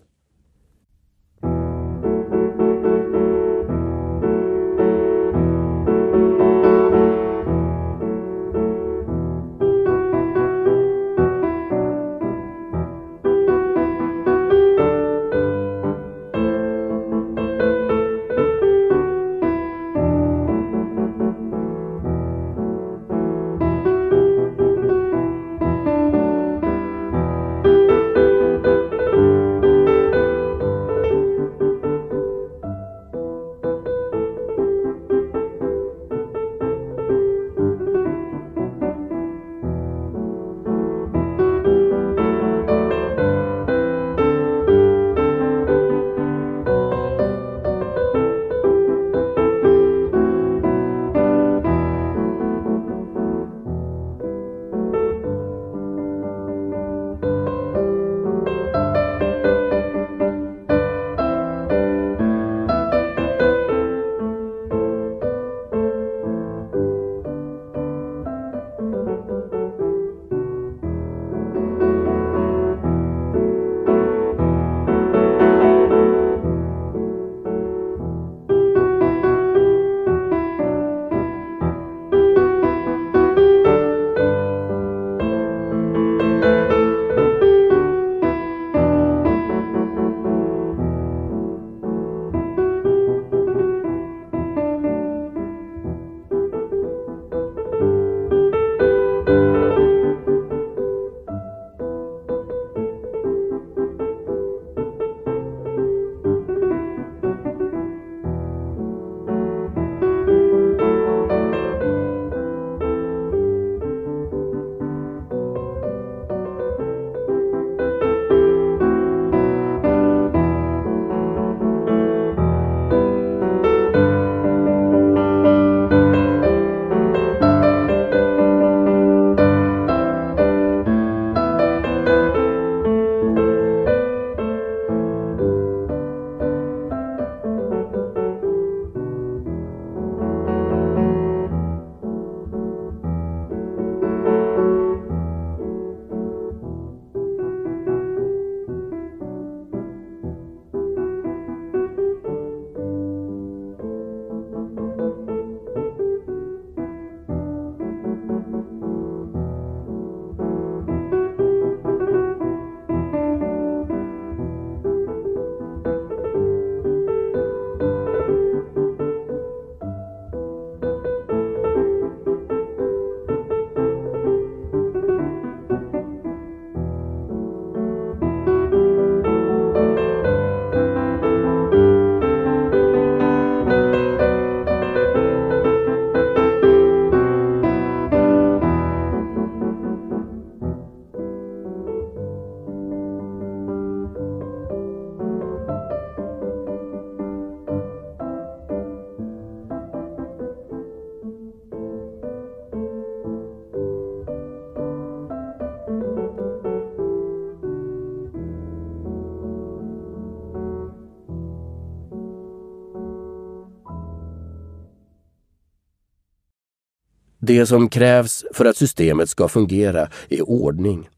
Det 217.50 217.66
som 217.66 217.88
krävs 217.88 218.44
för 218.54 218.64
att 218.64 218.76
systemet 218.76 219.28
ska 219.28 219.48
fungera 219.48 220.08
är 220.28 220.50
ordning, 220.50 221.08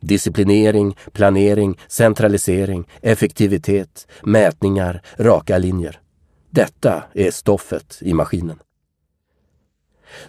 disciplinering, 0.00 0.96
planering, 1.12 1.78
centralisering, 1.88 2.88
effektivitet, 3.02 4.06
mätningar, 4.22 5.02
raka 5.16 5.58
linjer. 5.58 6.00
Detta 6.50 7.02
är 7.14 7.30
stoffet 7.30 7.98
i 8.00 8.14
maskinen. 8.14 8.58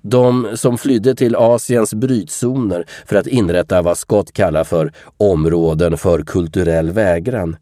De 0.02 0.47
som 0.56 0.78
flydde 0.78 1.15
till 1.15 1.36
Asiens 1.36 1.93
brytzoner 1.93 2.86
för 3.06 3.15
att 3.15 3.28
inrätta 3.28 3.82
vad 3.82 3.97
Scott 3.97 4.32
kallar 4.32 4.63
för 4.63 4.93
områden 5.17 5.97
för 5.97 6.24
kulturell 6.24 6.91
vägran 6.91 7.58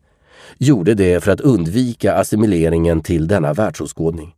gjorde 0.57 0.93
det 0.93 1.23
för 1.23 1.31
att 1.31 1.41
undvika 1.41 2.13
assimileringen 2.13 3.01
till 3.01 3.27
denna 3.27 3.53
världsåskådning. 3.53 4.35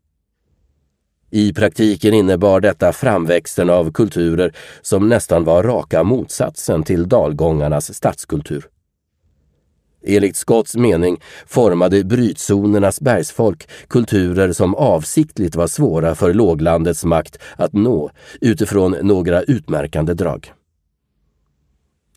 I 1.34 1.54
praktiken 1.54 2.13
innebar 2.13 2.60
detta 2.60 2.94
framväxten 2.94 3.70
av 3.70 3.91
kulturer 3.91 4.56
som 4.82 5.10
nästan 5.10 5.44
var 5.44 5.63
raka 5.63 6.04
motsatsen 6.04 6.84
till 6.84 7.10
dalgångarnas 7.10 7.94
stadskultur. 7.94 8.67
Enligt 10.04 10.36
Scotts 10.36 10.76
mening 10.76 11.22
formade 11.46 12.04
brytzonernas 12.04 13.02
bergsfolk 13.02 13.70
kulturer 13.88 14.54
som 14.54 14.76
avsiktligt 14.76 15.56
var 15.56 15.67
svåra 15.67 16.15
för 16.15 16.34
låglandets 16.34 17.06
makt 17.06 17.38
att 17.56 17.74
nå 17.74 18.12
utifrån 18.41 18.96
några 19.02 19.41
utmärkande 19.41 20.13
drag. 20.13 20.54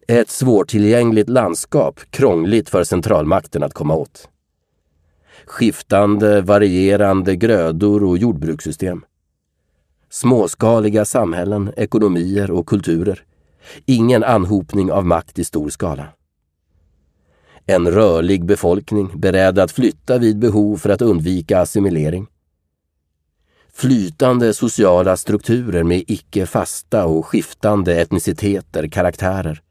Ett 0.08 0.30
svårtillgängligt 0.30 1.28
landskap, 1.28 2.00
krångligt 2.10 2.68
för 2.68 2.84
centralmakten 2.84 3.62
att 3.62 3.74
komma 3.74 3.94
åt. 3.94 4.28
Skiftande, 5.46 6.40
varierande 6.40 7.36
grödor 7.36 8.04
och 8.04 8.18
jordbrukssystem. 8.18 9.04
Småskaliga 10.10 11.04
samhällen, 11.04 11.72
ekonomier 11.76 12.50
och 12.50 12.66
kulturer. 12.66 13.24
Ingen 13.86 14.24
anhopning 14.24 14.92
av 14.92 15.06
makt 15.06 15.38
i 15.38 15.44
stor 15.44 15.70
skala. 15.70 16.06
En 17.66 17.90
rörlig 17.90 18.44
befolkning 18.44 19.20
beredd 19.20 19.58
att 19.58 19.72
flytta 19.72 20.18
vid 20.18 20.38
behov 20.38 20.76
för 20.76 20.90
att 20.90 21.02
undvika 21.02 21.60
assimilering. 21.60 22.26
Flytande 23.72 24.54
sociala 24.54 25.16
strukturer 25.16 25.82
med 25.82 26.04
icke 26.06 26.46
fasta 26.46 27.06
och 27.06 27.26
skiftande 27.26 28.00
etniciteter, 28.00 28.88
karaktärer. 28.88 29.63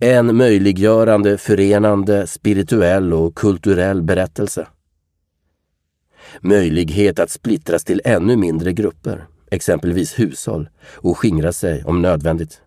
En 0.00 0.36
möjliggörande, 0.36 1.38
förenande, 1.38 2.26
spirituell 2.26 3.12
och 3.12 3.34
kulturell 3.34 4.02
berättelse. 4.02 4.66
Möjlighet 6.40 7.18
att 7.18 7.30
splittras 7.30 7.84
till 7.84 8.00
ännu 8.04 8.36
mindre 8.36 8.72
grupper, 8.72 9.26
exempelvis 9.50 10.18
hushåll, 10.18 10.68
och 10.96 11.18
skingra 11.18 11.52
sig 11.52 11.84
om 11.84 12.02
nödvändigt. 12.02 12.62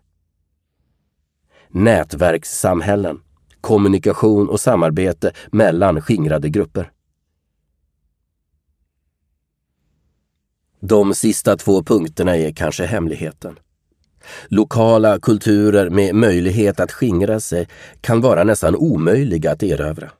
Nätverkssamhällen 1.68 3.20
kommunikation 3.64 4.48
och 4.48 4.60
samarbete 4.60 5.32
mellan 5.52 6.00
skingrade 6.00 6.48
grupper. 6.48 6.90
De 10.80 11.14
sista 11.14 11.56
två 11.56 11.82
punkterna 11.82 12.36
är 12.36 12.52
kanske 12.52 12.86
hemligheten. 12.86 13.58
Lokala 14.48 15.18
kulturer 15.18 15.90
med 15.90 16.14
möjlighet 16.14 16.80
att 16.80 16.92
skingra 16.92 17.40
sig 17.40 17.68
kan 18.00 18.20
vara 18.20 18.44
nästan 18.44 18.76
omöjliga 18.76 19.52
att 19.52 19.62
erövra. 19.62 20.10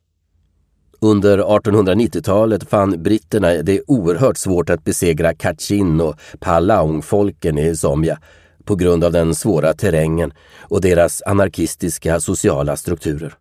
Under 1.00 1.38
1890-talet 1.38 2.68
fann 2.68 3.02
britterna 3.02 3.48
det 3.48 3.80
oerhört 3.86 4.36
svårt 4.36 4.70
att 4.70 4.84
besegra 4.84 5.34
Kachin 5.34 6.00
och 6.00 6.16
Palaung-folken 6.40 7.58
i 7.58 7.76
Zambia 7.76 8.18
på 8.64 8.76
grund 8.76 9.04
av 9.04 9.12
den 9.12 9.34
svåra 9.34 9.72
terrängen 9.72 10.32
och 10.60 10.80
deras 10.80 11.22
anarkistiska 11.22 12.20
sociala 12.20 12.76
strukturer. 12.76 13.34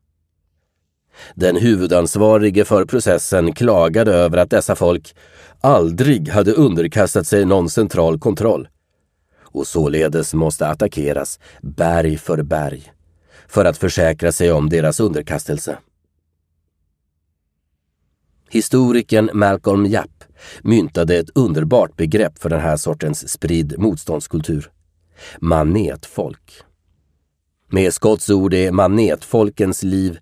Den 1.35 1.55
huvudansvarige 1.55 2.65
för 2.65 2.85
processen 2.85 3.53
klagade 3.53 4.13
över 4.13 4.37
att 4.37 4.49
dessa 4.49 4.75
folk 4.75 5.15
aldrig 5.61 6.29
hade 6.29 6.51
underkastat 6.51 7.27
sig 7.27 7.45
någon 7.45 7.69
central 7.69 8.19
kontroll 8.19 8.67
och 9.53 9.67
således 9.67 10.33
måste 10.33 10.67
attackeras 10.67 11.39
berg 11.61 12.17
för 12.17 12.43
berg 12.43 12.93
för 13.47 13.65
att 13.65 13.77
försäkra 13.77 14.31
sig 14.31 14.51
om 14.51 14.69
deras 14.69 14.99
underkastelse. 14.99 15.77
Historikern 18.49 19.29
Malcolm 19.33 19.85
Japp 19.85 20.23
myntade 20.61 21.15
ett 21.15 21.29
underbart 21.35 21.95
begrepp 21.97 22.39
för 22.39 22.49
den 22.49 22.59
här 22.59 22.77
sortens 22.77 23.29
spridd 23.29 23.79
motståndskultur 23.79 24.71
manetfolk. 25.39 26.51
Med 27.67 27.93
Scotts 27.93 28.29
ord 28.29 28.53
är 28.53 28.71
manetfolkens 28.71 29.83
liv 29.83 30.19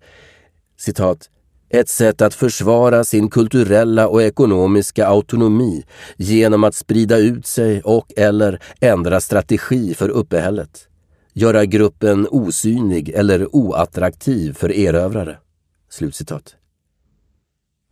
citat, 0.76 1.30
ett 1.72 1.88
sätt 1.88 2.22
att 2.22 2.34
försvara 2.34 3.04
sin 3.04 3.30
kulturella 3.30 4.08
och 4.08 4.22
ekonomiska 4.22 5.06
autonomi 5.06 5.84
genom 6.16 6.64
att 6.64 6.74
sprida 6.74 7.18
ut 7.18 7.46
sig 7.46 7.82
och 7.82 8.12
eller 8.16 8.62
ändra 8.80 9.20
strategi 9.20 9.94
för 9.94 10.08
uppehället. 10.08 10.88
Göra 11.32 11.64
gruppen 11.64 12.28
osynlig 12.30 13.08
eller 13.08 13.56
oattraktiv 13.56 14.52
för 14.52 14.72
erövrare. 14.72 15.38
Slutcitat. 15.90 16.54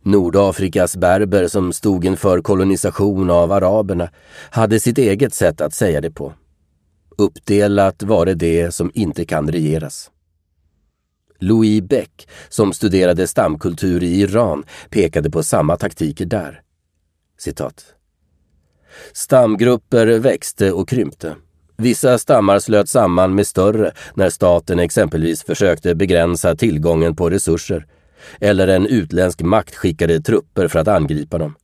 Nordafrikas 0.03 0.97
berber 0.97 1.47
som 1.47 1.73
stod 1.73 2.05
inför 2.05 2.41
kolonisation 2.41 3.29
av 3.29 3.51
araberna 3.51 4.09
hade 4.51 4.79
sitt 4.79 4.97
eget 4.97 5.33
sätt 5.33 5.61
att 5.61 5.73
säga 5.73 6.01
det 6.01 6.11
på. 6.11 6.33
Uppdelat 7.17 8.03
var 8.03 8.25
det 8.25 8.33
det 8.33 8.71
som 8.71 8.91
inte 8.93 9.25
kan 9.25 9.51
regeras. 9.51 10.11
Louis 11.41 11.81
Beck, 11.81 12.27
som 12.49 12.73
studerade 12.73 13.27
stamkultur 13.27 14.03
i 14.03 14.21
Iran, 14.21 14.63
pekade 14.89 15.29
på 15.29 15.43
samma 15.43 15.77
taktiker 15.77 16.25
där. 16.25 16.61
Citat. 17.37 17.85
Stamgrupper 19.13 20.07
växte 20.07 20.71
och 20.71 20.89
krympte. 20.89 21.35
Vissa 21.77 22.17
stammar 22.17 22.59
slöt 22.59 22.89
samman 22.89 23.35
med 23.35 23.47
större 23.47 23.91
när 24.13 24.29
staten 24.29 24.79
exempelvis 24.79 25.43
försökte 25.43 25.95
begränsa 25.95 26.55
tillgången 26.55 27.15
på 27.15 27.29
resurser 27.29 27.85
eller 28.39 28.67
en 28.67 28.85
utländsk 28.85 29.41
makt 29.41 29.75
skickade 29.75 30.21
trupper 30.21 30.67
för 30.67 30.79
att 30.79 30.87
angripa 30.87 31.37
dem. 31.37 31.55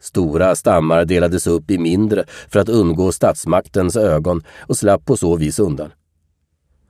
Stora 0.00 0.56
stammar 0.56 1.04
delades 1.04 1.46
upp 1.46 1.70
i 1.70 1.78
mindre 1.78 2.24
för 2.48 2.60
att 2.60 2.68
undgå 2.68 3.12
statsmaktens 3.12 3.96
ögon 3.96 4.42
och 4.60 4.76
slapp 4.76 5.04
på 5.04 5.16
så 5.16 5.36
vis 5.36 5.58
undan. 5.58 5.90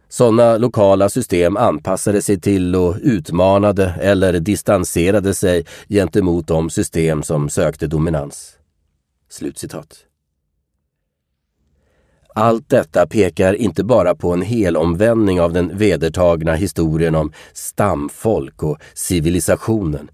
Sådana 0.09 0.57
lokala 0.57 1.09
system 1.09 1.57
anpassade 1.57 2.23
sig 2.23 2.41
till 2.41 2.77
och 2.77 2.97
utmanade 3.03 3.95
eller 4.01 4.41
distanserade 4.41 5.35
sig 5.35 5.65
gentemot 5.89 6.47
de 6.47 6.71
system 6.71 7.23
som 7.23 7.49
sökte 7.49 7.87
dominans. 7.87 8.53
Slutcitat. 9.31 10.05
Allt 12.35 12.69
detta 12.69 13.07
pekar 13.07 13.55
inte 13.55 13.85
bara 13.85 14.15
på 14.15 14.33
en 14.33 14.43
helomvändning 14.43 15.41
av 15.41 15.53
den 15.53 15.79
vedertagna 15.79 16.55
historien 16.55 17.15
om 17.15 17.33
stamfolk 17.53 18.63
och 18.63 18.79
civilisationen 18.95 20.11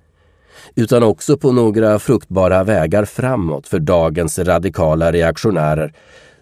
utan 0.74 1.02
också 1.02 1.36
på 1.36 1.52
några 1.52 1.98
fruktbara 1.98 2.64
vägar 2.64 3.04
framåt 3.04 3.68
för 3.68 3.78
dagens 3.78 4.38
radikala 4.38 5.12
reaktionärer 5.12 5.92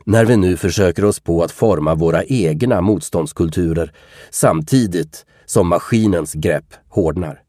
när 0.04 0.24
vi 0.24 0.36
nu 0.36 0.56
försöker 0.56 1.04
oss 1.04 1.20
på 1.20 1.42
att 1.42 1.52
forma 1.52 1.94
våra 1.94 2.24
egna 2.24 2.80
motståndskulturer 2.80 3.92
samtidigt 4.30 5.26
som 5.46 5.68
maskinens 5.68 6.32
grepp 6.32 6.74
hårdnar. 6.88 7.42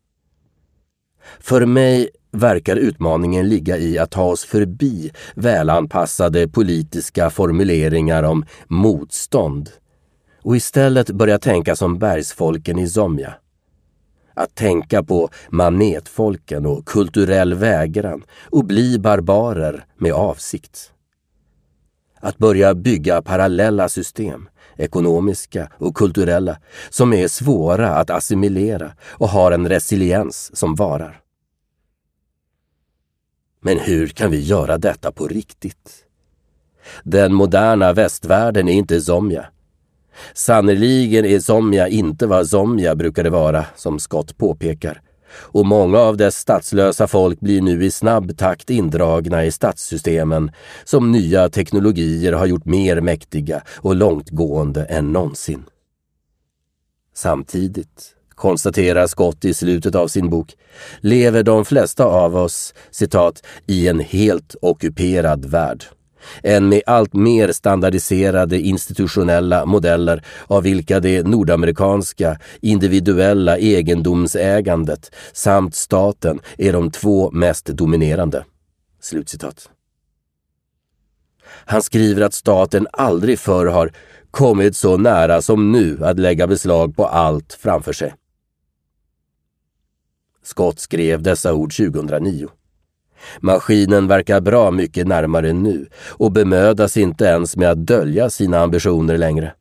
För 1.40 1.66
mig 1.66 2.10
verkar 2.32 2.76
utmaningen 2.76 3.50
ligga 3.50 3.78
i 3.78 3.98
att 3.98 4.12
ta 4.12 4.24
oss 4.24 4.46
förbi 4.46 5.12
välanpassade 5.36 6.48
politiska 6.48 7.30
formuleringar 7.30 8.24
om 8.24 8.46
motstånd 8.68 9.70
och 10.44 10.56
istället 10.56 11.10
börja 11.10 11.40
tänka 11.40 11.76
som 11.76 12.00
bergsfolken 12.00 12.80
i 12.80 12.88
Zomja. 12.88 13.34
Att 14.34 14.56
tänka 14.56 15.04
på 15.04 15.30
manetfolken 15.50 16.66
och 16.66 16.86
kulturell 16.86 17.54
vägran 17.54 18.24
och 18.50 18.66
bli 18.66 19.00
barbarer 19.00 19.86
med 19.98 20.14
avsikt. 20.14 20.93
Att 22.24 22.38
börja 22.38 22.76
bygga 22.76 23.22
parallella 23.22 23.90
system, 23.90 24.50
ekonomiska 24.78 25.70
och 25.78 25.96
kulturella, 25.96 26.58
som 26.90 27.14
är 27.14 27.28
svåra 27.28 27.96
att 27.96 28.10
assimilera 28.10 28.92
och 29.06 29.30
har 29.30 29.52
en 29.52 29.70
resiliens 29.70 30.56
som 30.56 30.76
varar. 30.76 31.20
Men 33.62 33.80
hur 33.80 34.08
kan 34.08 34.32
vi 34.32 34.40
göra 34.40 34.78
detta 34.78 35.12
på 35.12 35.28
riktigt? 35.28 36.06
Den 37.04 37.34
moderna 37.34 37.94
västvärlden 37.94 38.68
är 38.68 38.74
inte 38.74 39.02
Zomja. 39.02 39.46
Sannerligen 40.34 41.26
är 41.26 41.40
Zomja 41.40 41.88
inte 41.88 42.28
vad 42.28 42.48
Zomja 42.48 42.96
brukade 42.96 43.30
vara, 43.30 43.66
som 43.76 44.00
Scott 44.00 44.38
påpekar, 44.38 45.02
och 45.36 45.66
många 45.66 46.00
av 46.00 46.18
dess 46.18 46.38
statslösa 46.38 47.08
folk 47.08 47.40
blir 47.40 47.62
nu 47.62 47.86
i 47.86 47.92
snabb 47.92 48.38
takt 48.38 48.70
indragna 48.70 49.46
i 49.46 49.52
statssystemen 49.52 50.52
som 50.84 51.12
nya 51.12 51.50
teknologier 51.50 52.34
har 52.34 52.46
gjort 52.46 52.66
mer 52.66 53.02
mäktiga 53.02 53.62
och 53.68 53.96
långtgående 53.96 54.86
än 54.86 55.12
någonsin. 55.12 55.64
Samtidigt, 57.16 58.16
konstaterar 58.36 59.08
Scott 59.08 59.46
i 59.46 59.54
slutet 59.54 59.96
av 59.96 60.08
sin 60.08 60.30
bok, 60.30 60.56
lever 61.00 61.44
de 61.44 61.66
flesta 61.66 62.06
av 62.06 62.36
oss, 62.36 62.74
citat, 62.92 63.44
i 63.68 63.88
en 63.88 64.00
helt 64.00 64.56
ockuperad 64.62 65.46
värld 65.46 65.84
än 66.44 66.70
med 66.70 66.82
allt 66.86 67.14
mer 67.14 67.52
standardiserade 67.52 68.60
institutionella 68.60 69.66
modeller 69.66 70.24
av 70.48 70.64
vilka 70.64 71.00
det 71.00 71.28
nordamerikanska 71.28 72.40
individuella 72.62 73.58
egendomsägandet 73.58 75.12
samt 75.34 75.76
staten 75.76 76.40
är 76.58 76.74
de 76.74 76.92
två 76.92 77.32
mest 77.32 77.66
dominerande. 77.66 78.46
Slutcitat. 79.02 79.70
Han 81.66 81.82
skriver 81.82 82.22
att 82.22 82.34
staten 82.34 82.88
aldrig 82.92 83.40
förr 83.40 83.66
har 83.66 83.92
kommit 84.32 84.78
så 84.78 84.98
nära 84.98 85.42
som 85.42 85.72
nu 85.72 86.06
att 86.06 86.20
lägga 86.20 86.48
beslag 86.48 86.96
på 86.96 87.06
allt 87.06 87.54
framför 87.54 87.94
sig. 87.94 88.14
Scott 90.44 90.80
skrev 90.80 91.22
dessa 91.22 91.54
ord 91.54 91.76
2009. 91.78 92.48
Maskinen 93.42 94.08
verkar 94.08 94.42
bra 94.42 94.72
mycket 94.72 95.08
närmare 95.08 95.54
nu 95.54 95.88
och 96.08 96.32
bemödas 96.32 96.98
inte 96.98 97.26
ens 97.26 97.58
med 97.58 97.72
att 97.72 97.88
dölja 97.88 98.30
sina 98.30 98.60
ambitioner 98.60 99.18
längre. 99.18 99.54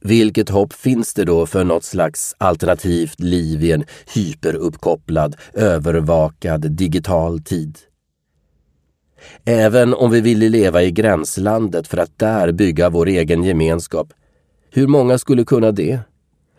Vilket 0.00 0.48
hopp 0.48 0.72
finns 0.72 1.14
det 1.14 1.24
då 1.24 1.46
för 1.46 1.64
något 1.64 1.84
slags 1.84 2.34
alternativt 2.38 3.20
liv 3.20 3.64
i 3.64 3.72
en 3.72 3.84
hyperuppkopplad, 4.14 5.36
övervakad 5.54 6.70
digital 6.70 7.40
tid? 7.40 7.78
Även 9.44 9.94
om 9.94 10.10
vi 10.10 10.20
ville 10.20 10.48
leva 10.48 10.82
i 10.82 10.90
gränslandet 10.90 11.88
för 11.88 11.98
att 11.98 12.18
där 12.18 12.52
bygga 12.52 12.90
vår 12.90 13.08
egen 13.08 13.44
gemenskap, 13.44 14.12
hur 14.70 14.86
många 14.86 15.18
skulle 15.18 15.44
kunna 15.44 15.72
det? 15.72 16.00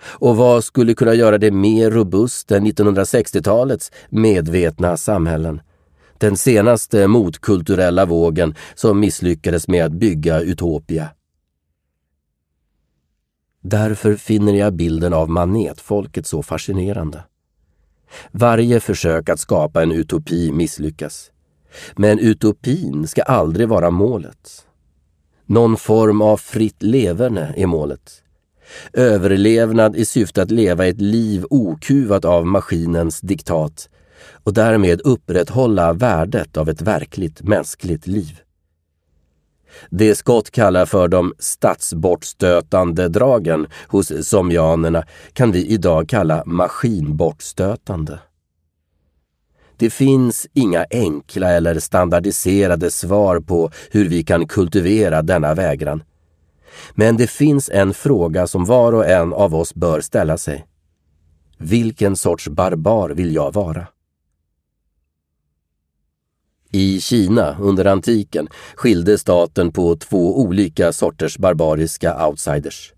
Och 0.06 0.38
vad 0.38 0.64
skulle 0.64 0.94
kunna 0.94 1.14
göra 1.14 1.38
det 1.38 1.52
mer 1.52 1.92
robust 1.92 2.52
än 2.52 2.68
1960-talets 2.68 3.92
medvetna 4.10 4.98
samhällen? 4.98 5.62
Den 6.18 6.38
senaste 6.38 7.08
motkulturella 7.08 8.06
vågen 8.06 8.56
som 8.76 9.00
misslyckades 9.00 9.68
med 9.68 9.86
att 9.86 9.92
bygga 9.92 10.42
Utopia. 10.42 11.10
Därför 13.62 14.16
finner 14.16 14.54
jag 14.54 14.74
bilden 14.74 15.14
av 15.14 15.30
manetfolket 15.30 16.28
så 16.28 16.44
fascinerande. 16.44 17.24
Varje 18.32 18.80
försök 18.80 19.30
att 19.30 19.40
skapa 19.40 19.84
en 19.84 19.92
utopi 19.92 20.52
misslyckas. 20.52 21.32
Men 21.96 22.20
utopin 22.20 23.08
ska 23.08 23.22
aldrig 23.22 23.68
vara 23.68 23.90
målet. 23.90 24.66
Någon 25.46 25.78
form 25.78 26.22
av 26.22 26.38
fritt 26.38 26.84
leverne 26.84 27.54
är 27.58 27.66
målet. 27.66 28.23
Överlevnad 28.94 29.96
i 29.96 30.06
syfte 30.06 30.42
att 30.42 30.52
leva 30.52 30.86
ett 30.86 31.02
liv 31.02 31.46
okuvat 31.50 32.26
av 32.26 32.46
maskinens 32.46 33.22
diktat 33.22 33.90
och 34.44 34.54
därmed 34.54 35.02
upprätthålla 35.02 35.94
värdet 35.94 36.58
av 36.58 36.70
ett 36.70 36.82
verkligt 36.82 37.42
mänskligt 37.42 38.08
liv. 38.08 38.40
Det 39.90 40.16
Scott 40.16 40.52
kallar 40.52 40.86
för 40.86 41.08
de 41.08 41.34
statsbortstötande 41.40 43.10
dragen 43.10 43.68
hos 43.88 44.28
somjanerna 44.28 45.04
kan 45.34 45.52
vi 45.52 45.68
idag 45.68 46.10
kalla 46.10 46.44
maskinbortstötande. 46.46 48.20
Det 49.78 49.90
finns 49.90 50.48
inga 50.54 50.86
enkla 50.92 51.52
eller 51.52 51.80
standardiserade 51.80 52.92
svar 52.92 53.40
på 53.40 53.72
hur 53.92 54.10
vi 54.10 54.24
kan 54.24 54.48
kultivera 54.48 55.22
denna 55.22 55.54
vägran. 55.54 56.04
Men 56.96 57.18
det 57.18 57.28
finns 57.28 57.70
en 57.70 57.94
fråga 57.94 58.48
som 58.48 58.66
var 58.66 58.94
och 58.94 59.06
en 59.06 59.34
av 59.34 59.56
oss 59.56 59.76
bör 59.76 60.02
ställa 60.02 60.38
sig. 60.38 60.66
Vilken 61.58 62.16
sorts 62.16 62.48
barbar 62.48 63.10
vill 63.10 63.36
jag 63.36 63.54
vara? 63.54 63.88
I 66.72 67.02
Kina 67.02 67.58
under 67.60 67.86
antiken 67.86 68.48
skilde 68.76 69.18
staten 69.18 69.72
på 69.72 69.96
två 69.96 70.42
olika 70.42 70.94
sorters 70.94 71.38
barbariska 71.38 72.28
outsiders. 72.28 72.94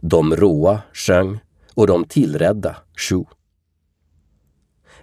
De 0.00 0.36
råa, 0.36 0.82
Sheng, 0.92 1.38
och 1.74 1.86
de 1.86 2.04
tillredda, 2.04 2.76
Shu. 2.96 3.24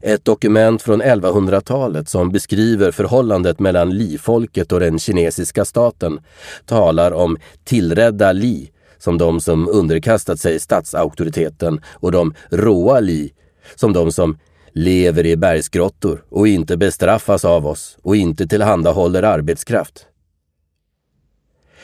Ett 0.01 0.25
dokument 0.25 0.81
från 0.81 1.01
1100-talet 1.01 2.09
som 2.09 2.31
beskriver 2.31 2.91
förhållandet 2.91 3.59
mellan 3.59 3.89
Li-folket 3.89 4.71
och 4.71 4.79
den 4.79 4.99
kinesiska 4.99 5.65
staten 5.65 6.19
talar 6.65 7.11
om 7.11 7.37
tillredda 7.63 8.31
Li 8.31 8.71
som 8.97 9.17
de 9.17 9.41
som 9.41 9.67
underkastat 9.67 10.39
sig 10.39 10.59
statsauktoriteten 10.59 11.81
och 11.91 12.11
de 12.11 12.33
råa 12.49 12.99
Li 12.99 13.33
som 13.75 13.93
de 13.93 14.11
som 14.11 14.37
lever 14.71 15.25
i 15.25 15.37
bergsgrottor 15.37 16.23
och 16.29 16.47
inte 16.47 16.77
bestraffas 16.77 17.45
av 17.45 17.67
oss 17.67 17.97
och 18.01 18.15
inte 18.15 18.47
tillhandahåller 18.47 19.23
arbetskraft. 19.23 20.05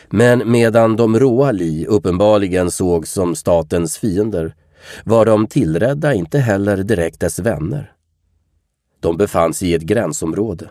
Men 0.10 0.52
medan 0.52 0.96
de 0.96 1.20
råa 1.20 1.52
Li 1.52 1.86
uppenbarligen 1.86 2.72
sågs 2.72 3.12
som 3.12 3.36
statens 3.36 3.98
fiender 3.98 4.56
var 5.04 5.26
de 5.26 5.48
tillredda 5.48 6.14
inte 6.14 6.40
heller 6.40 6.78
direkt 6.78 7.20
dess 7.20 7.40
vänner. 7.40 7.94
De 9.08 9.18
befann 9.18 9.54
sig 9.54 9.70
i 9.70 9.74
ett 9.74 9.82
gränsområde. 9.82 10.70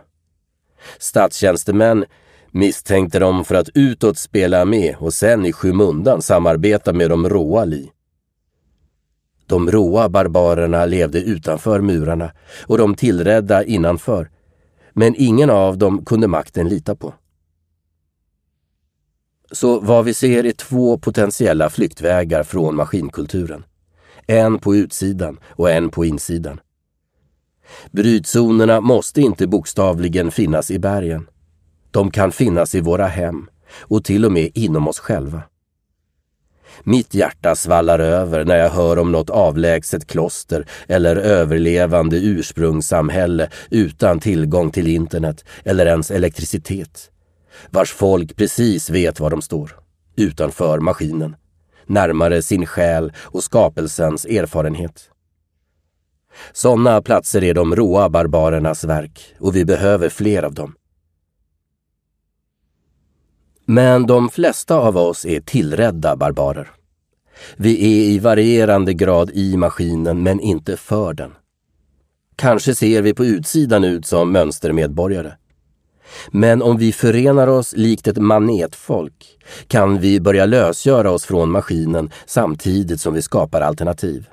Statstjänstemän 0.98 2.04
misstänkte 2.50 3.18
dem 3.18 3.44
för 3.44 3.54
att 3.54 3.68
utåt 3.74 4.18
spela 4.18 4.64
med 4.64 4.96
och 4.98 5.14
sen 5.14 5.46
i 5.46 5.52
skymundan 5.52 6.22
samarbeta 6.22 6.92
med 6.92 7.10
de 7.10 7.28
råa 7.28 7.64
Li. 7.64 7.90
De 9.46 9.70
råa 9.70 10.08
barbarerna 10.08 10.86
levde 10.86 11.20
utanför 11.20 11.80
murarna 11.80 12.32
och 12.66 12.78
de 12.78 12.94
tillredda 12.94 13.64
innanför, 13.64 14.30
men 14.92 15.14
ingen 15.18 15.50
av 15.50 15.78
dem 15.78 16.04
kunde 16.04 16.28
makten 16.28 16.68
lita 16.68 16.94
på. 16.94 17.14
Så 19.52 19.80
vad 19.80 20.04
vi 20.04 20.14
ser 20.14 20.46
är 20.46 20.52
två 20.52 20.98
potentiella 20.98 21.70
flyktvägar 21.70 22.42
från 22.42 22.76
maskinkulturen. 22.76 23.64
En 24.26 24.58
på 24.58 24.76
utsidan 24.76 25.38
och 25.48 25.70
en 25.70 25.90
på 25.90 26.04
insidan. 26.04 26.60
Brytzonerna 27.90 28.80
måste 28.80 29.20
inte 29.20 29.46
bokstavligen 29.46 30.30
finnas 30.30 30.70
i 30.70 30.78
bergen. 30.78 31.26
De 31.90 32.10
kan 32.10 32.32
finnas 32.32 32.74
i 32.74 32.80
våra 32.80 33.06
hem 33.06 33.48
och 33.80 34.04
till 34.04 34.24
och 34.24 34.32
med 34.32 34.50
inom 34.54 34.88
oss 34.88 34.98
själva. 34.98 35.42
Mitt 36.82 37.14
hjärta 37.14 37.56
svallar 37.56 37.98
över 37.98 38.44
när 38.44 38.56
jag 38.56 38.70
hör 38.70 38.98
om 38.98 39.12
något 39.12 39.30
avlägset 39.30 40.06
kloster 40.06 40.66
eller 40.88 41.16
överlevande 41.16 42.16
ursprungssamhälle 42.16 43.50
utan 43.70 44.20
tillgång 44.20 44.70
till 44.70 44.86
internet 44.86 45.44
eller 45.64 45.86
ens 45.86 46.10
elektricitet. 46.10 47.10
Vars 47.70 47.92
folk 47.92 48.36
precis 48.36 48.90
vet 48.90 49.20
var 49.20 49.30
de 49.30 49.42
står, 49.42 49.76
utanför 50.16 50.78
maskinen, 50.78 51.36
närmare 51.86 52.42
sin 52.42 52.66
själ 52.66 53.12
och 53.18 53.44
skapelsens 53.44 54.24
erfarenhet. 54.24 55.10
Sådana 56.52 57.02
platser 57.02 57.44
är 57.44 57.54
de 57.54 57.76
råa 57.76 58.08
barbarernas 58.08 58.84
verk 58.84 59.34
och 59.38 59.56
vi 59.56 59.64
behöver 59.64 60.08
fler 60.08 60.42
av 60.42 60.54
dem. 60.54 60.74
Men 63.64 64.06
de 64.06 64.28
flesta 64.28 64.74
av 64.74 64.96
oss 64.96 65.26
är 65.26 65.40
tillredda 65.40 66.16
barbarer. 66.16 66.70
Vi 67.56 67.72
är 67.72 68.10
i 68.10 68.18
varierande 68.18 68.94
grad 68.94 69.30
i 69.30 69.56
maskinen 69.56 70.22
men 70.22 70.40
inte 70.40 70.76
för 70.76 71.14
den. 71.14 71.32
Kanske 72.36 72.74
ser 72.74 73.02
vi 73.02 73.14
på 73.14 73.24
utsidan 73.24 73.84
ut 73.84 74.06
som 74.06 74.32
mönstermedborgare. 74.32 75.32
Men 76.30 76.62
om 76.62 76.76
vi 76.76 76.92
förenar 76.92 77.46
oss 77.46 77.72
likt 77.76 78.06
ett 78.06 78.18
manetfolk 78.18 79.38
kan 79.68 79.98
vi 79.98 80.20
börja 80.20 80.46
lösgöra 80.46 81.10
oss 81.10 81.24
från 81.24 81.50
maskinen 81.50 82.10
samtidigt 82.26 83.00
som 83.00 83.14
vi 83.14 83.22
skapar 83.22 83.60
alternativ. 83.60 84.28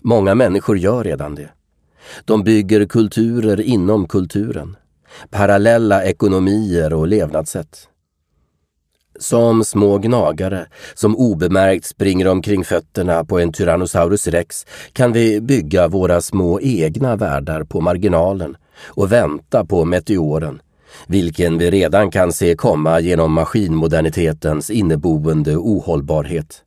Många 0.00 0.34
människor 0.34 0.78
gör 0.78 1.04
redan 1.04 1.34
det. 1.34 1.48
De 2.24 2.44
bygger 2.44 2.86
kulturer 2.86 3.60
inom 3.60 4.08
kulturen. 4.08 4.76
Parallella 5.30 6.04
ekonomier 6.04 6.92
och 6.92 7.08
levnadssätt. 7.08 7.88
Som 9.18 9.64
små 9.64 9.98
gnagare 9.98 10.66
som 10.94 11.16
obemärkt 11.16 11.86
springer 11.86 12.28
omkring 12.28 12.64
fötterna 12.64 13.24
på 13.24 13.38
en 13.38 13.52
Tyrannosaurus 13.52 14.28
rex 14.28 14.66
kan 14.92 15.12
vi 15.12 15.40
bygga 15.40 15.88
våra 15.88 16.20
små 16.20 16.60
egna 16.60 17.16
världar 17.16 17.64
på 17.64 17.80
marginalen 17.80 18.56
och 18.82 19.12
vänta 19.12 19.64
på 19.64 19.84
meteoren, 19.84 20.60
vilken 21.06 21.58
vi 21.58 21.70
redan 21.70 22.10
kan 22.10 22.32
se 22.32 22.56
komma 22.56 23.00
genom 23.00 23.32
maskinmodernitetens 23.32 24.70
inneboende 24.70 25.56
ohållbarhet. 25.56 26.64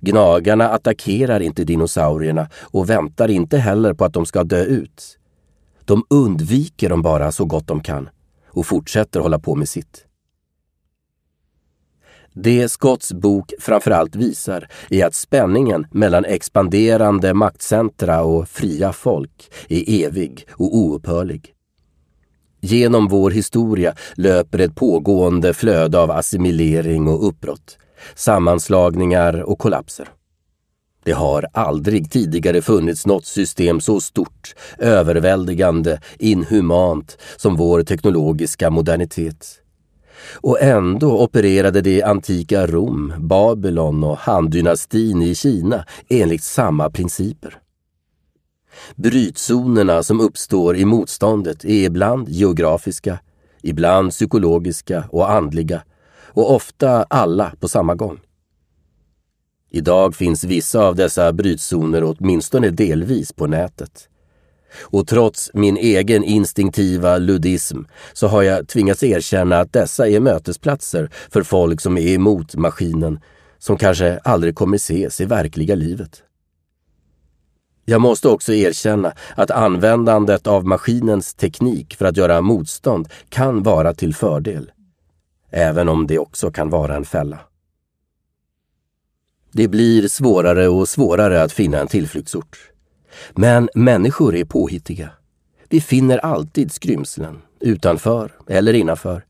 Gnagarna 0.00 0.68
attackerar 0.68 1.40
inte 1.40 1.64
dinosaurierna 1.64 2.48
och 2.60 2.90
väntar 2.90 3.30
inte 3.30 3.58
heller 3.58 3.94
på 3.94 4.04
att 4.04 4.12
de 4.12 4.26
ska 4.26 4.44
dö 4.44 4.64
ut. 4.64 5.18
De 5.84 6.04
undviker 6.10 6.88
dem 6.88 7.02
bara 7.02 7.32
så 7.32 7.44
gott 7.44 7.66
de 7.66 7.80
kan 7.80 8.08
och 8.46 8.66
fortsätter 8.66 9.20
hålla 9.20 9.38
på 9.38 9.54
med 9.54 9.68
sitt. 9.68 10.06
Det 12.32 12.68
Scotts 12.68 13.12
bok 13.12 13.52
framförallt 13.60 14.16
visar 14.16 14.68
är 14.90 15.06
att 15.06 15.14
spänningen 15.14 15.86
mellan 15.90 16.24
expanderande 16.24 17.34
maktcentra 17.34 18.22
och 18.22 18.48
fria 18.48 18.92
folk 18.92 19.50
är 19.68 20.06
evig 20.06 20.46
och 20.50 20.76
oupphörlig. 20.76 21.52
Genom 22.60 23.08
vår 23.08 23.30
historia 23.30 23.94
löper 24.14 24.58
ett 24.58 24.74
pågående 24.74 25.54
flöde 25.54 25.98
av 25.98 26.10
assimilering 26.10 27.08
och 27.08 27.28
uppbrott, 27.28 27.78
sammanslagningar 28.14 29.42
och 29.42 29.58
kollapser. 29.58 30.08
Det 31.04 31.12
har 31.12 31.46
aldrig 31.52 32.10
tidigare 32.10 32.62
funnits 32.62 33.06
något 33.06 33.26
system 33.26 33.80
så 33.80 34.00
stort, 34.00 34.54
överväldigande, 34.78 36.00
inhumant 36.18 37.18
som 37.36 37.56
vår 37.56 37.82
teknologiska 37.82 38.70
modernitet. 38.70 39.46
Och 40.34 40.62
ändå 40.62 41.22
opererade 41.22 41.80
det 41.80 42.02
antika 42.02 42.66
Rom, 42.66 43.12
Babylon 43.18 44.04
och 44.04 44.18
Han-dynastin 44.18 45.22
i 45.22 45.34
Kina 45.34 45.84
enligt 46.08 46.44
samma 46.44 46.90
principer. 46.90 47.58
Brytzonerna 48.94 50.02
som 50.02 50.20
uppstår 50.20 50.76
i 50.76 50.84
motståndet 50.84 51.64
är 51.64 51.84
ibland 51.84 52.28
geografiska, 52.28 53.18
ibland 53.62 54.10
psykologiska 54.10 55.04
och 55.10 55.30
andliga 55.30 55.82
och 56.36 56.54
ofta 56.54 57.02
alla 57.02 57.52
på 57.60 57.68
samma 57.68 57.94
gång. 57.94 58.20
Idag 59.70 60.14
finns 60.14 60.44
vissa 60.44 60.80
av 60.80 60.96
dessa 60.96 61.32
brytzoner 61.32 62.04
åtminstone 62.04 62.70
delvis 62.70 63.32
på 63.32 63.46
nätet. 63.46 64.08
Och 64.80 65.08
trots 65.08 65.50
min 65.54 65.76
egen 65.76 66.24
instinktiva 66.24 67.18
ludism 67.18 67.78
så 68.12 68.26
har 68.26 68.42
jag 68.42 68.68
tvingats 68.68 69.02
erkänna 69.02 69.60
att 69.60 69.72
dessa 69.72 70.08
är 70.08 70.20
mötesplatser 70.20 71.10
för 71.30 71.42
folk 71.42 71.80
som 71.80 71.98
är 71.98 72.08
emot 72.08 72.54
maskinen, 72.54 73.20
som 73.58 73.76
kanske 73.76 74.18
aldrig 74.18 74.54
kommer 74.54 74.76
ses 74.76 75.20
i 75.20 75.24
verkliga 75.24 75.74
livet. 75.74 76.22
Jag 77.84 78.00
måste 78.00 78.28
också 78.28 78.52
erkänna 78.52 79.12
att 79.34 79.50
användandet 79.50 80.46
av 80.46 80.66
maskinens 80.66 81.34
teknik 81.34 81.96
för 81.96 82.04
att 82.04 82.16
göra 82.16 82.40
motstånd 82.40 83.08
kan 83.28 83.62
vara 83.62 83.94
till 83.94 84.14
fördel, 84.14 84.70
även 85.56 85.88
om 85.88 86.06
det 86.06 86.18
också 86.18 86.50
kan 86.50 86.70
vara 86.70 86.96
en 86.96 87.04
fälla. 87.04 87.38
Det 89.52 89.68
blir 89.68 90.08
svårare 90.08 90.68
och 90.68 90.88
svårare 90.88 91.42
att 91.42 91.52
finna 91.52 91.78
en 91.78 91.86
tillflyktsort. 91.86 92.58
Men 93.32 93.68
människor 93.74 94.36
är 94.36 94.44
påhittiga. 94.44 95.10
Vi 95.68 95.80
finner 95.80 96.18
alltid 96.18 96.72
skrymslen, 96.72 97.42
utanför 97.60 98.32
eller 98.48 98.72
innanför. 98.72 99.24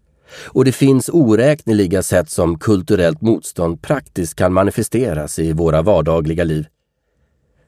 Och 0.44 0.64
det 0.64 0.72
finns 0.72 1.10
oräkneliga 1.12 2.02
sätt 2.02 2.30
som 2.30 2.58
kulturellt 2.58 3.20
motstånd 3.20 3.82
praktiskt 3.82 4.34
kan 4.34 4.52
manifesteras 4.52 5.38
i 5.38 5.52
våra 5.52 5.82
vardagliga 5.82 6.44
liv. 6.44 6.66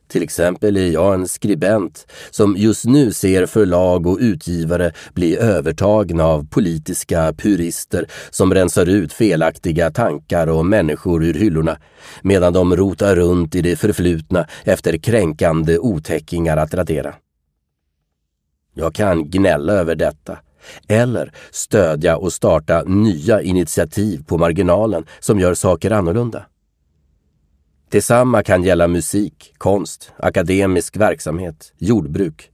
Till 0.09 0.23
exempel 0.23 0.77
är 0.77 0.91
jag 0.91 1.15
en 1.15 1.29
skribent 1.29 2.07
som 2.31 2.57
just 2.57 2.85
nu 2.85 3.13
ser 3.13 3.47
förlag 3.47 4.07
och 4.07 4.19
utgivare 4.21 4.93
bli 5.15 5.37
övertagna 5.37 6.25
av 6.25 6.47
politiska 6.51 7.33
purister 7.33 8.07
som 8.31 8.55
rensar 8.55 8.87
ut 8.87 9.13
felaktiga 9.13 9.91
tankar 9.91 10.47
och 10.47 10.67
människor 10.67 11.25
ur 11.25 11.35
hyllorna 11.35 11.79
medan 12.23 12.53
de 12.53 12.77
rotar 12.77 13.17
runt 13.17 13.55
i 13.55 13.61
det 13.61 13.77
förflutna 13.77 14.47
efter 14.65 14.99
kränkande 14.99 15.79
otäckingar 15.79 16.57
att 16.57 16.75
radera. 16.75 17.15
Jag 18.75 18.95
kan 18.95 19.31
gnälla 19.31 19.73
över 19.73 19.95
detta 19.95 20.39
eller 20.89 21.33
stödja 21.51 22.17
och 22.17 22.33
starta 22.33 22.83
nya 22.83 23.43
initiativ 23.43 24.25
på 24.25 24.39
marginalen 24.39 25.07
som 25.21 25.41
gör 25.41 25.55
saker 25.55 25.91
annorlunda. 25.91 26.45
Detsamma 27.91 28.43
kan 28.43 28.62
gälla 28.62 28.89
musik, 28.89 29.55
konst, 29.59 30.12
akademisk 30.16 30.97
verksamhet, 30.97 31.72
jordbruk. 31.78 32.51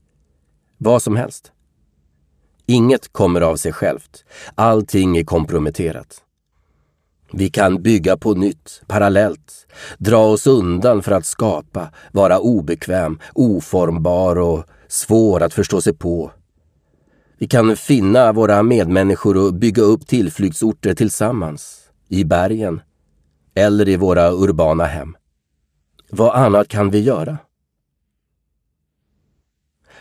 Vad 0.77 1.01
som 1.01 1.15
helst. 1.15 1.51
Inget 2.65 3.13
kommer 3.13 3.41
av 3.41 3.55
sig 3.55 3.73
självt. 3.73 4.25
Allting 4.55 5.17
är 5.17 5.23
komprometterat. 5.23 6.21
Vi 7.31 7.49
kan 7.49 7.81
bygga 7.81 8.17
på 8.17 8.33
nytt, 8.33 8.81
parallellt, 8.87 9.67
dra 9.97 10.17
oss 10.17 10.47
undan 10.47 11.03
för 11.03 11.11
att 11.11 11.25
skapa, 11.25 11.89
vara 12.11 12.39
obekväm, 12.39 13.19
oformbar 13.33 14.35
och 14.35 14.63
svår 14.87 15.43
att 15.43 15.53
förstå 15.53 15.81
sig 15.81 15.93
på. 15.93 16.31
Vi 17.37 17.47
kan 17.47 17.77
finna 17.77 18.33
våra 18.33 18.63
medmänniskor 18.63 19.37
och 19.37 19.53
bygga 19.53 19.83
upp 19.83 20.07
tillflyktsorter 20.07 20.93
tillsammans, 20.93 21.79
i 22.09 22.23
bergen 22.23 22.81
eller 23.55 23.89
i 23.89 23.97
våra 23.97 24.31
urbana 24.31 24.85
hem. 24.85 25.15
Vad 26.09 26.35
annat 26.35 26.67
kan 26.67 26.89
vi 26.89 26.99
göra? 26.99 27.37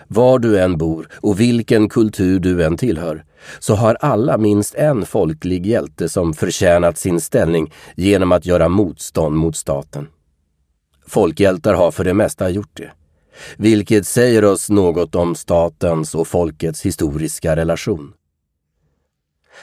Var 0.09 0.39
du 0.39 0.61
än 0.61 0.79
bor 0.79 1.09
och 1.15 1.41
vilken 1.41 1.89
kultur 1.89 2.41
du 2.41 2.65
än 2.65 2.77
tillhör 2.77 3.25
så 3.59 3.75
har 3.75 3.95
alla 3.95 4.39
minst 4.39 4.75
en 4.75 5.07
folklig 5.07 5.67
hjälte 5.67 6.09
som 6.09 6.35
förtjänat 6.35 6.99
sin 6.99 7.21
ställning 7.21 7.73
genom 7.97 8.33
att 8.33 8.47
göra 8.47 8.69
motstånd 8.69 9.37
mot 9.37 9.57
staten. 9.57 10.09
Folkhjältar 11.07 11.75
har 11.75 11.91
för 11.91 12.05
det 12.05 12.15
mesta 12.15 12.51
gjort 12.51 12.77
det, 12.77 12.91
vilket 13.57 14.07
säger 14.07 14.45
oss 14.45 14.71
något 14.71 15.15
om 15.15 15.35
statens 15.35 16.15
och 16.15 16.29
folkets 16.29 16.83
historiska 16.83 17.57
relation. 17.57 18.13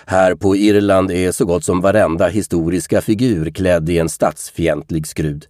Här 0.06 0.36
på 0.36 0.56
Irland 0.56 1.12
är 1.12 1.32
så 1.32 1.46
gott 1.46 1.64
som 1.64 1.82
varenda 1.82 2.28
historiska 2.28 3.02
figur 3.02 3.52
klädd 3.52 3.90
i 3.90 3.98
en 3.98 4.10
statsfientlig 4.10 5.08
skrud. 5.08 5.46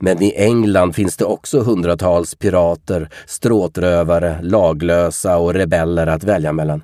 Men 0.00 0.22
i 0.22 0.32
England 0.36 0.92
finns 0.92 1.16
det 1.16 1.24
också 1.24 1.60
hundratals 1.60 2.34
pirater, 2.34 3.08
stråtrövare, 3.26 4.38
laglösa 4.42 5.38
och 5.38 5.54
rebeller 5.54 6.06
att 6.06 6.24
välja 6.24 6.52
mellan. 6.52 6.82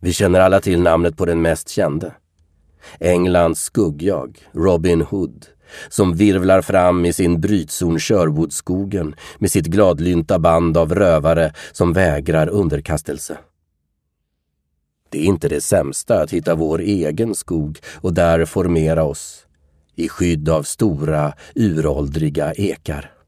Vi 0.00 0.12
känner 0.12 0.40
alla 0.40 0.60
till 0.60 0.80
namnet 0.80 1.16
på 1.16 1.24
den 1.24 1.42
mest 1.42 1.68
kände. 1.68 2.12
Englands 3.00 3.60
skuggjag, 3.60 4.38
Robin 4.52 5.00
Hood, 5.00 5.46
som 5.88 6.16
virvlar 6.16 6.62
fram 6.62 7.04
i 7.04 7.12
sin 7.12 7.40
brytzon 7.40 7.98
Sherwoodskogen 7.98 9.14
med 9.38 9.50
sitt 9.50 9.66
gladlynta 9.66 10.38
band 10.38 10.76
av 10.76 10.94
rövare 10.94 11.52
som 11.72 11.92
vägrar 11.92 12.48
underkastelse. 12.48 13.38
Det 15.10 15.18
är 15.18 15.24
inte 15.24 15.48
det 15.48 15.60
sämsta 15.60 16.22
att 16.22 16.30
hitta 16.30 16.54
vår 16.54 16.80
egen 16.80 17.34
skog 17.34 17.78
och 18.00 18.14
där 18.14 18.44
formera 18.44 19.04
oss 19.04 19.46
i 19.96 20.08
skydd 20.08 20.48
av 20.48 20.62
stora, 20.62 21.32
uråldriga 21.54 22.52
ekar. 22.52 23.21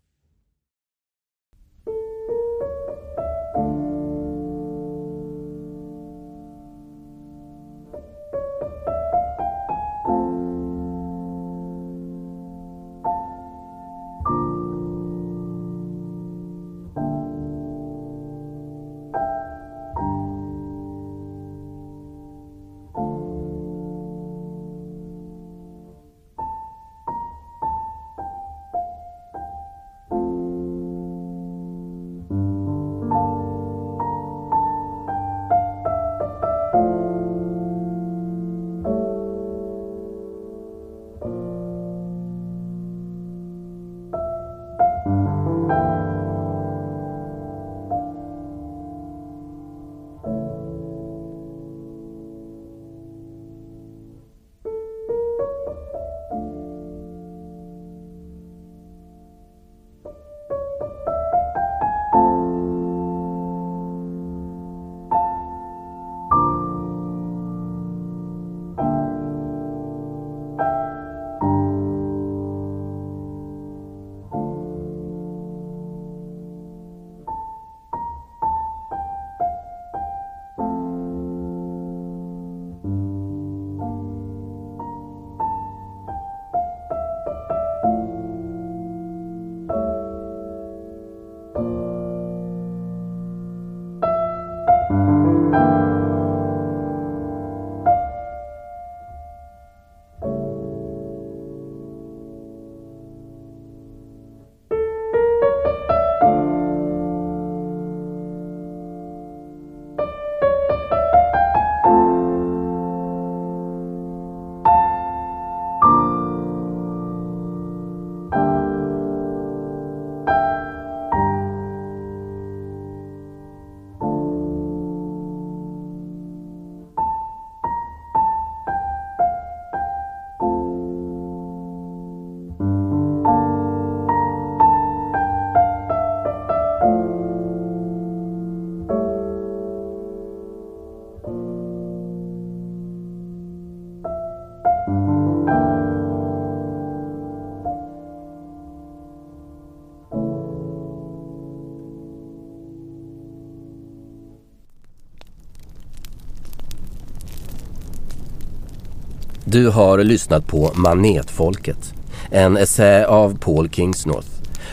Du 159.55 159.68
har 159.68 159.98
lyssnat 159.98 160.46
på 160.46 160.70
Manetfolket, 160.74 161.94
en 162.30 162.57
essä 162.57 163.07
av 163.07 163.38
Paul 163.38 163.68
Kingsnorth, 163.68 164.28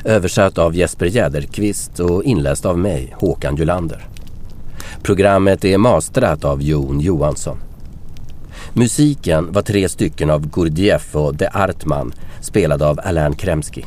översatt 0.05 0.57
av 0.57 0.75
Jesper 0.75 1.05
Jäderqvist 1.05 1.99
och 1.99 2.23
inläst 2.23 2.65
av 2.65 2.77
mig, 2.77 3.15
Håkan 3.19 3.55
Julander. 3.55 4.07
Programmet 5.01 5.65
är 5.65 5.77
mastrat 5.77 6.45
av 6.45 6.61
Jon 6.61 6.99
Johansson. 6.99 7.57
Musiken 8.73 9.51
var 9.51 9.61
tre 9.61 9.89
stycken 9.89 10.29
av 10.29 10.49
Gurdjieff 10.49 11.15
och 11.15 11.35
De 11.35 11.47
Artman, 11.53 12.13
spelade 12.41 12.87
av 12.87 12.99
Alain 13.03 13.33
Kremski. 13.33 13.85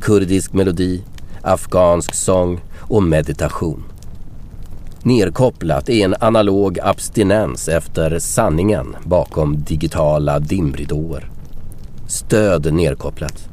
Kurdisk 0.00 0.52
melodi, 0.52 1.02
afghansk 1.42 2.14
sång 2.14 2.60
och 2.78 3.02
meditation. 3.02 3.87
Nerkopplat 5.02 5.88
är 5.88 6.04
en 6.04 6.14
analog 6.20 6.78
abstinens 6.82 7.68
efter 7.68 8.18
sanningen 8.18 8.96
bakom 9.04 9.62
digitala 9.62 10.38
dimridåer. 10.38 11.30
Stöd 12.06 12.74
nerkopplat. 12.74 13.48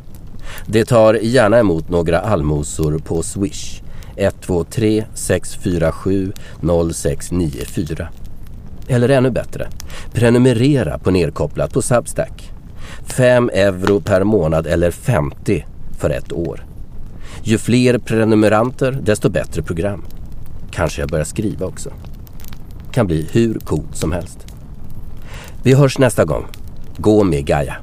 Det 0.68 0.86
tar 0.86 1.14
gärna 1.14 1.60
emot 1.60 1.89
några 1.89 2.20
allmosor 2.20 3.00
på 3.00 3.24
Swish 3.24 3.82
123 4.16 5.06
647 5.14 6.32
0694. 6.93 8.08
Eller 8.88 9.10
ännu 9.10 9.32
bättre, 9.32 9.68
prenumerera 10.14 11.00
på 11.00 11.12
Nerkopplat 11.12 11.74
på 11.74 11.82
Substack. 11.82 12.52
5 13.04 13.50
euro 13.54 14.02
per 14.02 14.24
månad 14.24 14.68
eller 14.68 14.91
50 14.91 15.66
för 15.98 16.10
ett 16.10 16.34
år. 16.34 16.66
Ju 17.43 17.58
fler 17.58 17.98
prenumeranter 17.98 18.91
desto 18.91 19.30
bättre 19.30 19.64
program. 19.64 20.06
Kanske 20.76 21.01
jag 21.01 21.09
börjar 21.09 21.26
skriva 21.26 21.65
också. 21.65 21.89
Kan 22.91 23.07
bli 23.07 23.30
hur 23.32 23.59
coolt 23.59 23.95
som 23.95 24.11
helst. 24.11 24.45
Vi 25.63 25.73
hörs 25.73 25.97
nästa 25.97 26.26
gång. 26.26 26.45
Gå 26.97 27.23
med 27.23 27.45
Gaia. 27.45 27.76